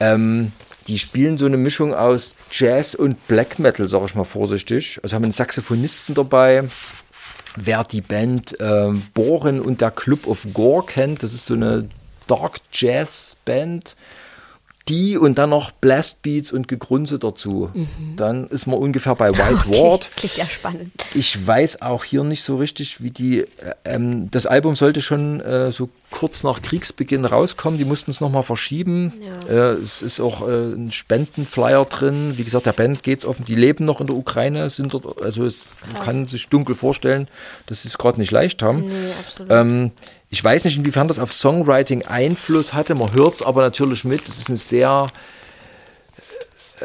[0.00, 0.52] Ähm,
[0.86, 5.00] die spielen so eine Mischung aus Jazz und Black Metal, sage ich mal vorsichtig.
[5.02, 6.64] Also haben einen Saxophonisten dabei.
[7.56, 11.88] Wer die Band ähm, Bohren und der Club of Gore kennt, das ist so eine
[12.26, 13.96] Dark Jazz Band.
[14.88, 17.70] Die und dann noch Blastbeats und Gegrunze dazu.
[18.16, 19.58] Dann ist man ungefähr bei White Mhm.
[19.72, 20.04] okay, Ward.
[20.06, 20.92] das klingt ja spannend.
[21.14, 23.40] Ich weiß auch hier nicht so richtig, wie die.
[23.40, 23.46] Äh,
[23.84, 27.78] ähm, das Album sollte schon äh, so kurz nach Kriegsbeginn rauskommen.
[27.78, 29.12] Die mussten es nochmal verschieben.
[29.48, 29.72] Ja.
[29.72, 32.34] Äh, es ist auch äh, ein Spendenflyer drin.
[32.36, 33.44] Wie gesagt, der Band geht es offen.
[33.44, 35.20] Die leben noch in der Ukraine, sind dort.
[35.22, 37.28] Also es man kann sich dunkel vorstellen,
[37.66, 38.88] dass sie es gerade nicht leicht haben.
[38.88, 38.94] Nee,
[39.26, 39.52] absolut.
[39.52, 39.90] Ähm,
[40.30, 42.94] ich weiß nicht, inwiefern das auf Songwriting Einfluss hatte.
[42.94, 44.28] Man hört es aber natürlich mit.
[44.28, 45.10] Es ist eine sehr
[46.80, 46.84] äh,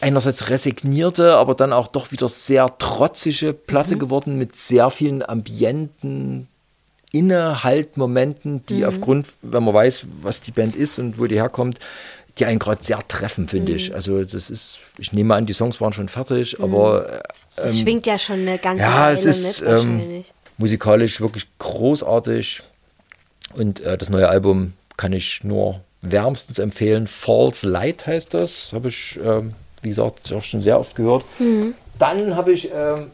[0.00, 6.48] einerseits resignierte, aber dann auch doch wieder sehr trotzige Platte geworden mit sehr vielen ambienten
[7.10, 11.78] Innehaltmomenten, die aufgrund, wenn man weiß, was die Band ist und wo die herkommt,
[12.38, 13.94] die einen gerade sehr treffen, finde ich.
[13.94, 17.22] Also das ist, ich nehme an, die Songs waren schon fertig, aber
[17.56, 20.24] äh, Es schwingt ja schon eine ganze ja, Weile es ist mit ähm.
[20.58, 22.62] Musikalisch wirklich großartig.
[23.54, 27.06] Und äh, das neue Album kann ich nur wärmstens empfehlen.
[27.06, 28.72] False Light heißt das.
[28.72, 31.24] Habe ich, ähm, wie gesagt, auch schon sehr oft gehört.
[31.98, 33.10] Dann habe ich ähm,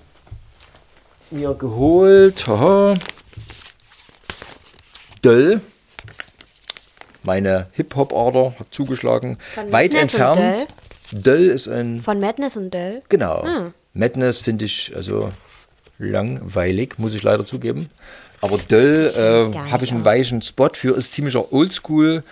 [1.31, 2.95] mir geholt haha,
[5.25, 5.61] Döll.
[7.23, 9.39] Meine Hip-Hop-Ader hat zugeschlagen.
[9.55, 10.67] Von Weit Madness entfernt.
[11.13, 13.03] Döll ist ein Von Madness und Dell.
[13.09, 13.43] Genau.
[13.43, 13.73] Ah.
[13.95, 15.33] Madness finde ich also
[15.99, 17.91] langweilig, muss ich leider zugeben.
[18.41, 22.23] Aber Döll äh, habe ich einen weichen Spot für, ist ziemlicher Oldschool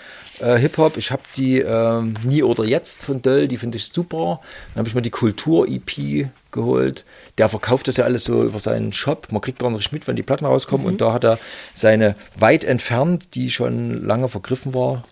[0.41, 0.97] äh, Hip-Hop.
[0.97, 4.41] Ich habe die ähm, Nie oder Jetzt von Döll, die finde ich super.
[4.69, 7.05] Dann habe ich mir die Kultur-EP geholt.
[7.39, 9.29] Der verkauft das ja alles so über seinen Shop.
[9.31, 10.87] Man kriegt gar nicht mit, wenn die Platten rauskommen.
[10.87, 10.93] Mhm.
[10.93, 11.39] Und da hat er
[11.75, 15.05] seine weit entfernt, die schon lange vergriffen war,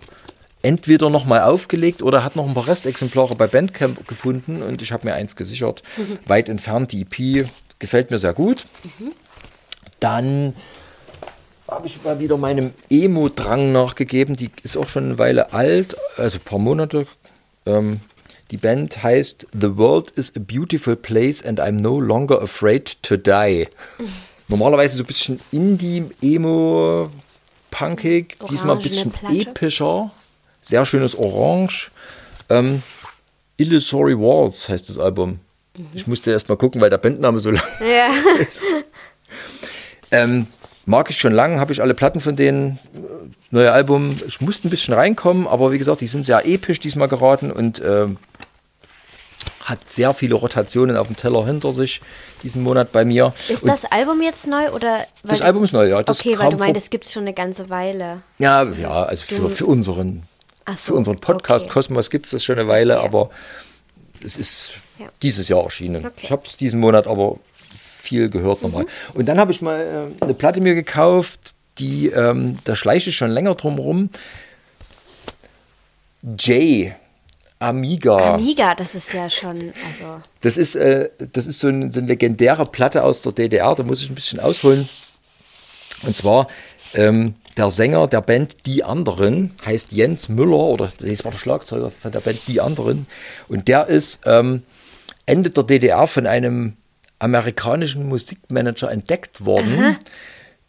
[0.62, 5.08] entweder nochmal aufgelegt oder hat noch ein paar Restexemplare bei Bandcamp gefunden und ich habe
[5.08, 5.82] mir eins gesichert.
[6.26, 7.48] Weit entfernt, die EP
[7.80, 8.66] gefällt mir sehr gut.
[9.98, 10.54] Dann
[11.66, 14.36] habe ich mal wieder meinem Emo-Drang nachgegeben.
[14.36, 17.06] Die ist auch schon eine Weile alt, also ein paar Monate,
[17.66, 18.00] Ähm,
[18.50, 23.16] die Band heißt The World is a Beautiful Place and I'm no longer afraid to
[23.16, 23.68] die.
[24.48, 27.10] Normalerweise so ein bisschen Indie, Emo,
[27.70, 30.10] punkig, diesmal ein bisschen epischer.
[30.62, 31.90] Sehr schönes Orange.
[32.48, 32.82] Ähm,
[33.56, 35.38] Illusory Walls heißt das Album.
[35.94, 38.08] Ich musste erst mal gucken, weil der Bandname so lang Ja.
[38.40, 38.64] ist.
[40.10, 40.46] ähm,
[40.86, 42.78] mag ich schon lange, habe ich alle Platten von denen.
[42.94, 42.98] äh,
[43.52, 44.16] Neue Album.
[44.28, 47.82] Ich musste ein bisschen reinkommen, aber wie gesagt, die sind sehr episch diesmal geraten und
[47.84, 48.16] ähm,
[49.64, 52.00] hat sehr viele Rotationen auf dem Teller hinter sich
[52.42, 53.34] diesen Monat bei mir.
[53.48, 55.06] Ist und das Album jetzt neu oder?
[55.24, 56.02] das Album ist neu, ja.
[56.02, 58.22] Das okay, weil du meintest, es gibt schon eine ganze Weile.
[58.38, 60.22] Ja, ja, also für, für unseren,
[60.64, 61.74] Ach für so, unseren Podcast okay.
[61.74, 63.30] Kosmos gibt es das schon eine Weile, aber
[64.24, 65.08] es ist Ja.
[65.22, 66.04] dieses Jahr erschienen.
[66.04, 66.20] Okay.
[66.22, 67.38] Ich habe es diesen Monat aber
[67.74, 68.86] viel gehört nochmal.
[69.14, 73.16] Und dann habe ich mal äh, eine Platte mir gekauft, die, ähm, da schleiche ich
[73.16, 74.10] schon länger drum rum.
[76.38, 76.94] Jay,
[77.58, 78.34] Amiga.
[78.34, 80.22] Amiga, das ist ja schon, also.
[80.40, 83.82] Das ist, äh, das ist so, ein, so eine legendäre Platte aus der DDR, da
[83.82, 84.88] muss ich ein bisschen ausholen.
[86.02, 86.48] Und zwar
[86.94, 91.90] ähm, der Sänger der Band Die Anderen heißt Jens Müller, oder das war der Schlagzeuger
[91.90, 93.06] von der Band Die Anderen.
[93.48, 94.62] Und der ist ähm,
[95.30, 96.74] Ende der DDR von einem
[97.18, 99.96] amerikanischen Musikmanager entdeckt worden.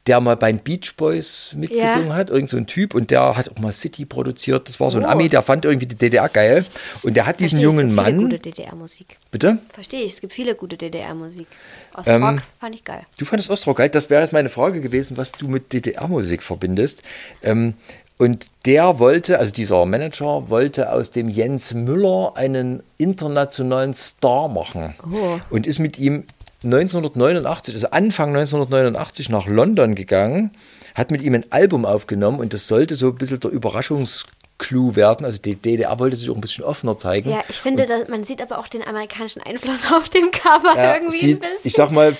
[0.07, 2.15] Der mal bei den Beach Boys mitgesungen Ja.
[2.15, 4.67] hat, irgend so ein Typ, und der hat auch mal City produziert.
[4.67, 5.09] Das war so ein Oh.
[5.09, 6.65] Ami, der fand irgendwie die DDR geil.
[7.03, 8.29] Und der hat diesen Verstehe ich, jungen es gibt viele Mann.
[8.31, 9.17] gute DDR-Musik.
[9.29, 9.59] Bitte?
[9.69, 11.45] Verstehe ich, es gibt viele gute DDR-Musik.
[11.93, 13.03] Ostrock Ähm, fand ich geil.
[13.19, 13.89] Du fandest Ostrock geil.
[13.89, 17.03] Das wäre jetzt meine Frage gewesen, was du mit DDR-Musik verbindest.
[17.43, 17.75] Ähm,
[18.21, 24.93] und der wollte, also dieser Manager, wollte aus dem Jens Müller einen internationalen Star machen.
[25.11, 25.39] Oh.
[25.49, 26.25] Und ist mit ihm
[26.63, 30.51] 1989, also Anfang 1989 nach London gegangen,
[30.93, 35.25] hat mit ihm ein Album aufgenommen und das sollte so ein bisschen der Überraschungsclou werden.
[35.25, 37.31] Also die DDR wollte sich auch ein bisschen offener zeigen.
[37.31, 40.97] Ja, ich finde, dass, man sieht aber auch den amerikanischen Einfluss auf dem Cover Er
[40.97, 41.57] irgendwie sieht, ein bisschen.
[41.63, 42.15] ich sag mal,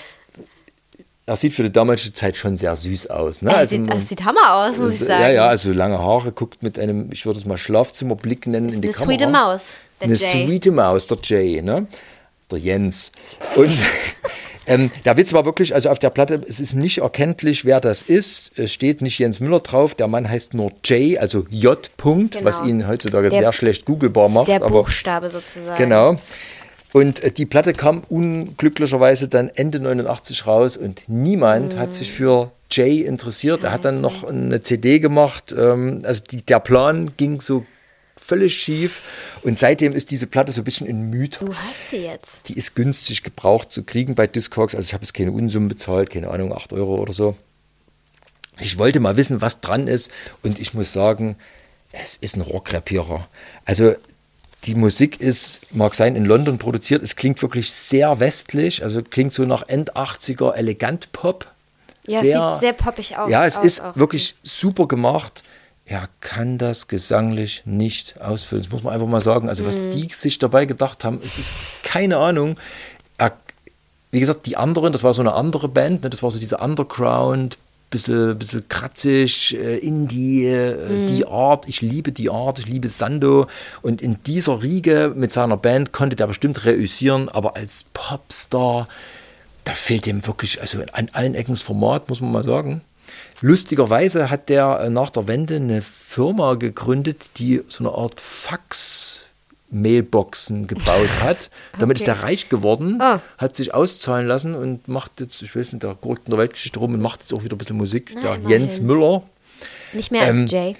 [1.26, 3.42] er sieht für die damalige Zeit schon sehr süß aus.
[3.42, 3.50] Ne?
[3.50, 5.34] er Also sieht, man- das sieht Hammer aus, muss ich Ja, sagen.
[5.34, 8.88] ja, also lange Haare, guckt mit einem, ich würde es mal Schlafzimmerblick nennen, in die
[8.88, 9.06] eine Kamera.
[9.16, 9.66] sweete Maus,
[10.00, 10.46] der Eine Jay.
[10.46, 11.86] sweete Maus, der Jay, ne?
[12.50, 13.12] Der Jens.
[13.54, 13.70] Und
[14.66, 18.02] ähm, der Witz war wirklich, also auf der Platte, es ist nicht erkenntlich, wer das
[18.02, 18.52] ist.
[18.58, 21.88] Es steht nicht Jens Müller drauf, der Mann heißt nur Jay, also J.
[21.98, 22.44] -Punkt, Genau.
[22.44, 24.48] was ihn heutzutage Der- sehr schlecht googlebar macht.
[24.48, 25.78] Der aber Buchstabe sozusagen.
[25.78, 26.16] Genau.
[26.92, 32.52] Und äh, die Platte kam unglücklicherweise dann Ende 89 raus und niemand hat sich für
[32.70, 33.64] Jay interessiert.
[33.64, 35.54] Er hat dann noch eine CD gemacht.
[35.56, 37.64] Ähm, also die, der Plan ging so
[38.16, 39.02] völlig schief
[39.42, 41.48] und seitdem ist diese Platte so ein bisschen ein Mythos.
[41.48, 42.48] Du hast sie jetzt.
[42.48, 44.74] Die ist günstig gebraucht zu kriegen bei Discogs.
[44.74, 47.36] Also ich habe jetzt keine Unsummen bezahlt, keine Ahnung, 8 Euro oder so.
[48.60, 50.10] Ich wollte mal wissen, was dran ist
[50.42, 51.36] und ich muss sagen,
[51.90, 53.26] es ist ein Rockrapierer.
[53.64, 53.94] Also
[54.64, 57.02] die Musik ist, mag sein, in London produziert.
[57.02, 61.46] Es klingt wirklich sehr westlich, also klingt so nach End 80er Elegant-Pop.
[62.06, 65.42] Ja, es sieht sehr poppig aus- Ja, es aus ist wirklich super gemacht.
[65.84, 68.62] Er kann das gesanglich nicht ausfüllen.
[68.64, 69.48] Das muss man einfach mal sagen.
[69.48, 69.66] Also, Mhm.
[69.68, 72.56] was die sich dabei gedacht haben, es ist keine Ahnung.
[73.18, 73.32] Er,
[74.12, 76.10] wie gesagt, die anderen, das war so eine andere Band, ne?
[76.10, 77.58] das war so diese Underground,
[77.92, 81.68] bisschen, bisschen kratzig, äh, Indie, äh, die Art.
[81.68, 83.46] Ich liebe die Art, ich liebe Sando.
[83.82, 88.88] Und in dieser Riege mit seiner Band konnte der bestimmt reüssieren, aber als Popstar,
[89.62, 92.80] da fehlt ihm wirklich, also an allen Ecken das Format, muss man mal sagen.
[93.40, 98.20] Lustigerweise hat der äh, nach der Wende eine Firma gegründet, die so eine Art
[99.72, 101.50] Fax-Mailboxen gebaut hat.
[101.78, 102.18] Damit ist Okay.
[102.18, 103.20] er reich geworden, Ah.
[103.38, 106.78] hat sich auszahlen lassen und macht jetzt, ich weiß nicht, der guckt in der Weltgeschichte
[106.78, 108.12] rum und macht jetzt auch wieder ein bisschen Musik.
[108.14, 108.50] Na, der immerhin.
[108.50, 109.22] Jens Müller.
[109.92, 110.74] Nicht mehr als Ähm, Jay.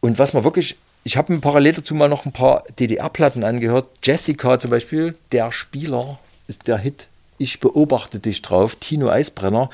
[0.00, 3.88] Und was man wirklich, ich habe mir parallel dazu mal noch ein paar DDR-Platten angehört.
[4.02, 7.08] Jessica zum Beispiel, der Spieler ist der Hit.
[7.38, 8.76] Ich beobachte dich drauf.
[8.76, 9.70] Tino Eisbrenner.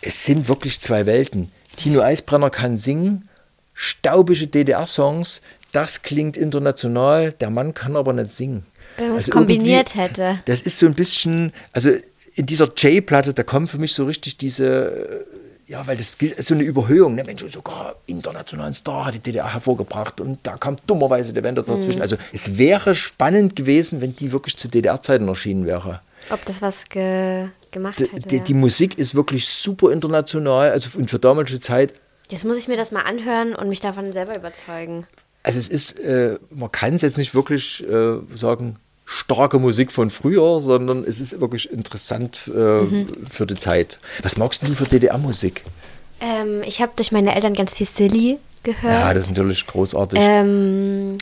[0.00, 1.52] Es sind wirklich zwei Welten.
[1.76, 3.28] Tino Eisbrenner kann singen,
[3.72, 5.40] staubige DDR-Songs.
[5.72, 7.32] Das klingt international.
[7.32, 8.64] Der Mann kann aber nicht singen.
[8.96, 10.38] Wenn man es Also kombiniert hätte.
[10.44, 11.90] Das ist so ein bisschen, also
[12.34, 15.24] in dieser J-Platte, da kommt für mich so richtig diese,
[15.66, 17.14] ja, weil das gilt als so eine Überhöhung.
[17.14, 17.24] Ne?
[17.24, 21.96] Mensch, sogar internationalen Star hat die DDR hervorgebracht und da kam dummerweise der Wende dazwischen.
[21.96, 22.02] Mhm.
[22.02, 26.00] Also es wäre spannend gewesen, wenn die wirklich zu DDR-Zeiten erschienen wäre.
[26.30, 28.28] Ob das was ge gemacht Die, hätte.
[28.28, 28.42] die, ja.
[28.42, 31.94] die Musik ist wirklich super international, also und für damalige Zeit
[32.28, 35.06] Jetzt muss ich mir das mal anhören und mich davon selber überzeugen.
[35.42, 40.08] Also es ist, äh, man kann es jetzt nicht wirklich äh, sagen, starke Musik von
[40.10, 43.26] früher, sondern es ist wirklich interessant äh, Mhm.
[43.28, 43.98] für die Zeit.
[44.22, 45.64] Was magst du für DDR-Musik?
[46.20, 48.84] Ähm, ich habe durch meine Eltern ganz viel Silly gehört.
[48.94, 50.18] Ja, das ist natürlich großartig.
[50.22, 51.18] ähm,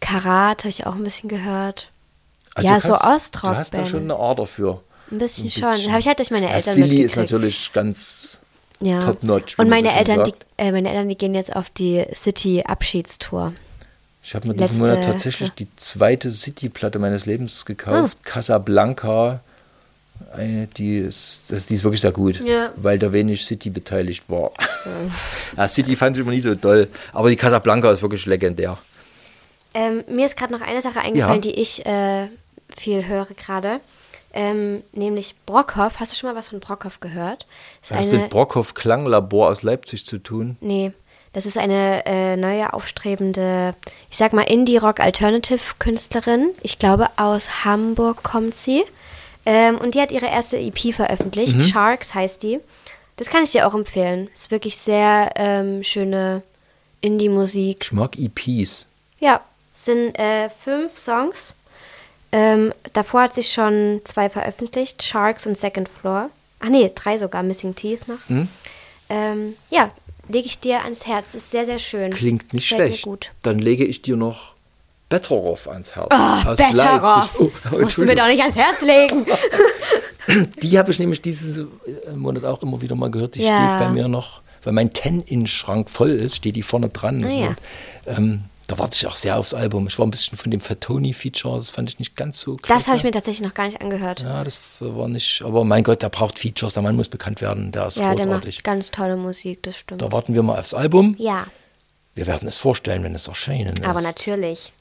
[0.00, 1.90] Karat habe ich auch ein bisschen gehört.
[2.54, 3.04] Also ja, so hast-
[3.34, 3.50] Ostrock.
[3.52, 4.80] Du hast da schon eine Ader für.
[5.10, 5.70] Ein bisschen Ein schon.
[5.70, 5.90] bisschen.
[5.90, 8.38] Habe ich halt durch meine Ja, Eltern Silly ist natürlich ganz
[8.80, 8.98] ja.
[9.00, 13.52] top-notch, Und meine so Eltern, die, äh, meine Eltern, die gehen jetzt auf die City-Abschiedstour.
[14.22, 18.18] Ich habe mir diesen Monat tatsächlich die zweite City-Platte meines Lebens gekauft.
[18.24, 18.28] Ah.
[18.30, 19.40] Casablanca.
[20.32, 22.70] Eine, die, ist, das, die ist wirklich sehr gut, Ja.
[22.76, 24.52] weil da wenig City beteiligt war.
[25.56, 28.78] ja, City fand ich immer nie so toll, aber die Casablanca ist wirklich legendär.
[29.74, 31.50] Ähm, mir ist gerade noch eine Sache eingefallen, Ja.
[31.50, 32.28] die ich äh,
[32.74, 33.80] viel höre gerade.
[34.36, 36.00] Ähm, nämlich Brockhoff.
[36.00, 37.46] Hast du schon mal was von Brockhoff gehört?
[37.80, 40.56] Das hat eine, mit Brockhoff Klanglabor aus Leipzig zu tun.
[40.60, 40.90] Nee,
[41.32, 43.74] das ist eine äh, neue aufstrebende,
[44.10, 46.50] ich sag mal Indie-Rock-Alternative-Künstlerin.
[46.62, 48.82] Ich glaube, aus Hamburg kommt sie.
[49.46, 51.60] Ähm, und die hat ihre erste EP veröffentlicht.
[51.60, 52.60] Sharks heißt die.
[53.16, 54.28] Das kann ich dir auch empfehlen.
[54.32, 56.42] Ist wirklich sehr ähm, schöne
[57.00, 57.78] Indie-Musik.
[57.82, 58.86] Ich mag EPs.
[59.20, 59.40] Ja,
[59.72, 61.54] es sind äh, fünf Songs.
[62.36, 66.30] Ähm, davor hat sie schon zwei veröffentlicht, Sharks und Second Floor.
[66.58, 68.18] Ach nee, drei sogar, Missing Teeth noch.
[68.26, 68.48] Hm?
[69.08, 69.90] Ähm, ja,
[70.28, 71.34] lege ich dir ans Herz.
[71.34, 72.10] Ist sehr, sehr schön.
[72.12, 73.04] Klingt nicht Gefällt schlecht.
[73.04, 73.30] Gut.
[73.44, 74.54] Dann lege ich dir noch
[75.08, 76.08] Betteroff ans Herz.
[76.10, 77.38] Oh, aus Betteroff.
[77.38, 79.26] Oh, Musst du mir doch nicht ans Herz legen.
[80.62, 81.68] Die habe ich nämlich diesen
[82.16, 83.36] Monat auch immer wieder mal gehört.
[83.36, 83.76] Die Ja.
[83.76, 87.22] steht bei mir noch, weil mein 10-Inch-Schrank voll ist, steht die vorne dran.
[87.22, 87.46] Ah, ja.
[87.48, 87.56] Und,
[88.06, 89.86] ähm, da warte ich auch sehr aufs Album.
[89.86, 92.80] Ich war ein bisschen von dem Fatoni-Feature, das fand ich nicht ganz so klasse.
[92.80, 94.20] Das habe ich mir tatsächlich noch gar nicht angehört.
[94.20, 97.40] Ja, Ja, das war nicht, aber mein Gott, der braucht Features, der Mann muss bekannt
[97.40, 98.56] werden, der ist der großartig.
[98.56, 100.00] macht ganz tolle Musik, das stimmt.
[100.02, 101.14] Da warten wir mal aufs Album.
[101.18, 101.46] Ja,
[102.14, 103.84] Wir werden es vorstellen, wenn es erschienen ist.
[103.84, 104.72] aber natürlich.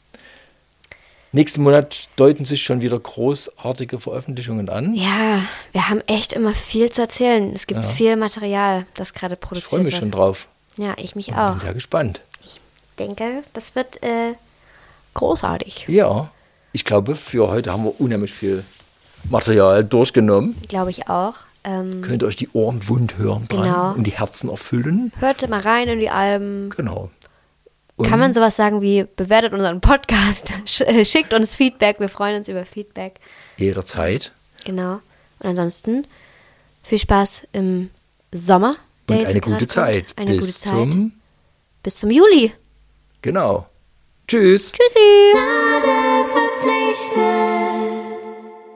[1.36, 4.94] Nächsten Monat deuten sich schon wieder großartige Veröffentlichungen an.
[4.94, 7.52] Ja, wir haben echt immer viel zu erzählen.
[7.56, 10.02] Es gibt viel Material, das gerade ich produziert freue mich wird.
[10.02, 10.48] schon drauf.
[10.78, 11.58] Ja, ich mich Bin auch.
[11.58, 12.22] sehr gespannt.
[13.00, 14.34] Denke, das wird äh,
[15.14, 15.86] großartig.
[15.88, 16.30] Ja,
[16.72, 18.64] ich glaube, für heute haben wir unheimlich viel
[19.30, 20.56] Material durchgenommen.
[20.68, 21.36] Glaube ich auch.
[21.64, 23.91] Ähm, Könnt ihr euch die Ohren wund hören dran Genau.
[23.94, 25.14] und die Herzen erfüllen.
[25.20, 26.70] hört mal rein in die Alben.
[26.76, 27.10] Genau.
[27.96, 32.38] Und Kann man sowas sagen wie, bewertet unseren Podcast, äh, schickt uns Feedback, wir freuen
[32.39, 33.20] uns über Feedback.
[33.58, 34.34] jederzeit.
[34.66, 35.00] Genau.
[35.39, 36.06] Und ansonsten
[36.82, 37.91] viel Spaß im
[38.34, 38.76] Sommer.
[39.08, 40.08] der Und eine gute Zeit.
[40.18, 40.70] Eine Bis gute Zeit.
[40.91, 41.12] zum,
[41.84, 42.52] Bis zum Juli.
[43.24, 43.65] Genau.
[44.28, 44.71] Tschüss.
[44.71, 45.34] Tschüssi.
[45.34, 47.83] Gnade verpflichtet.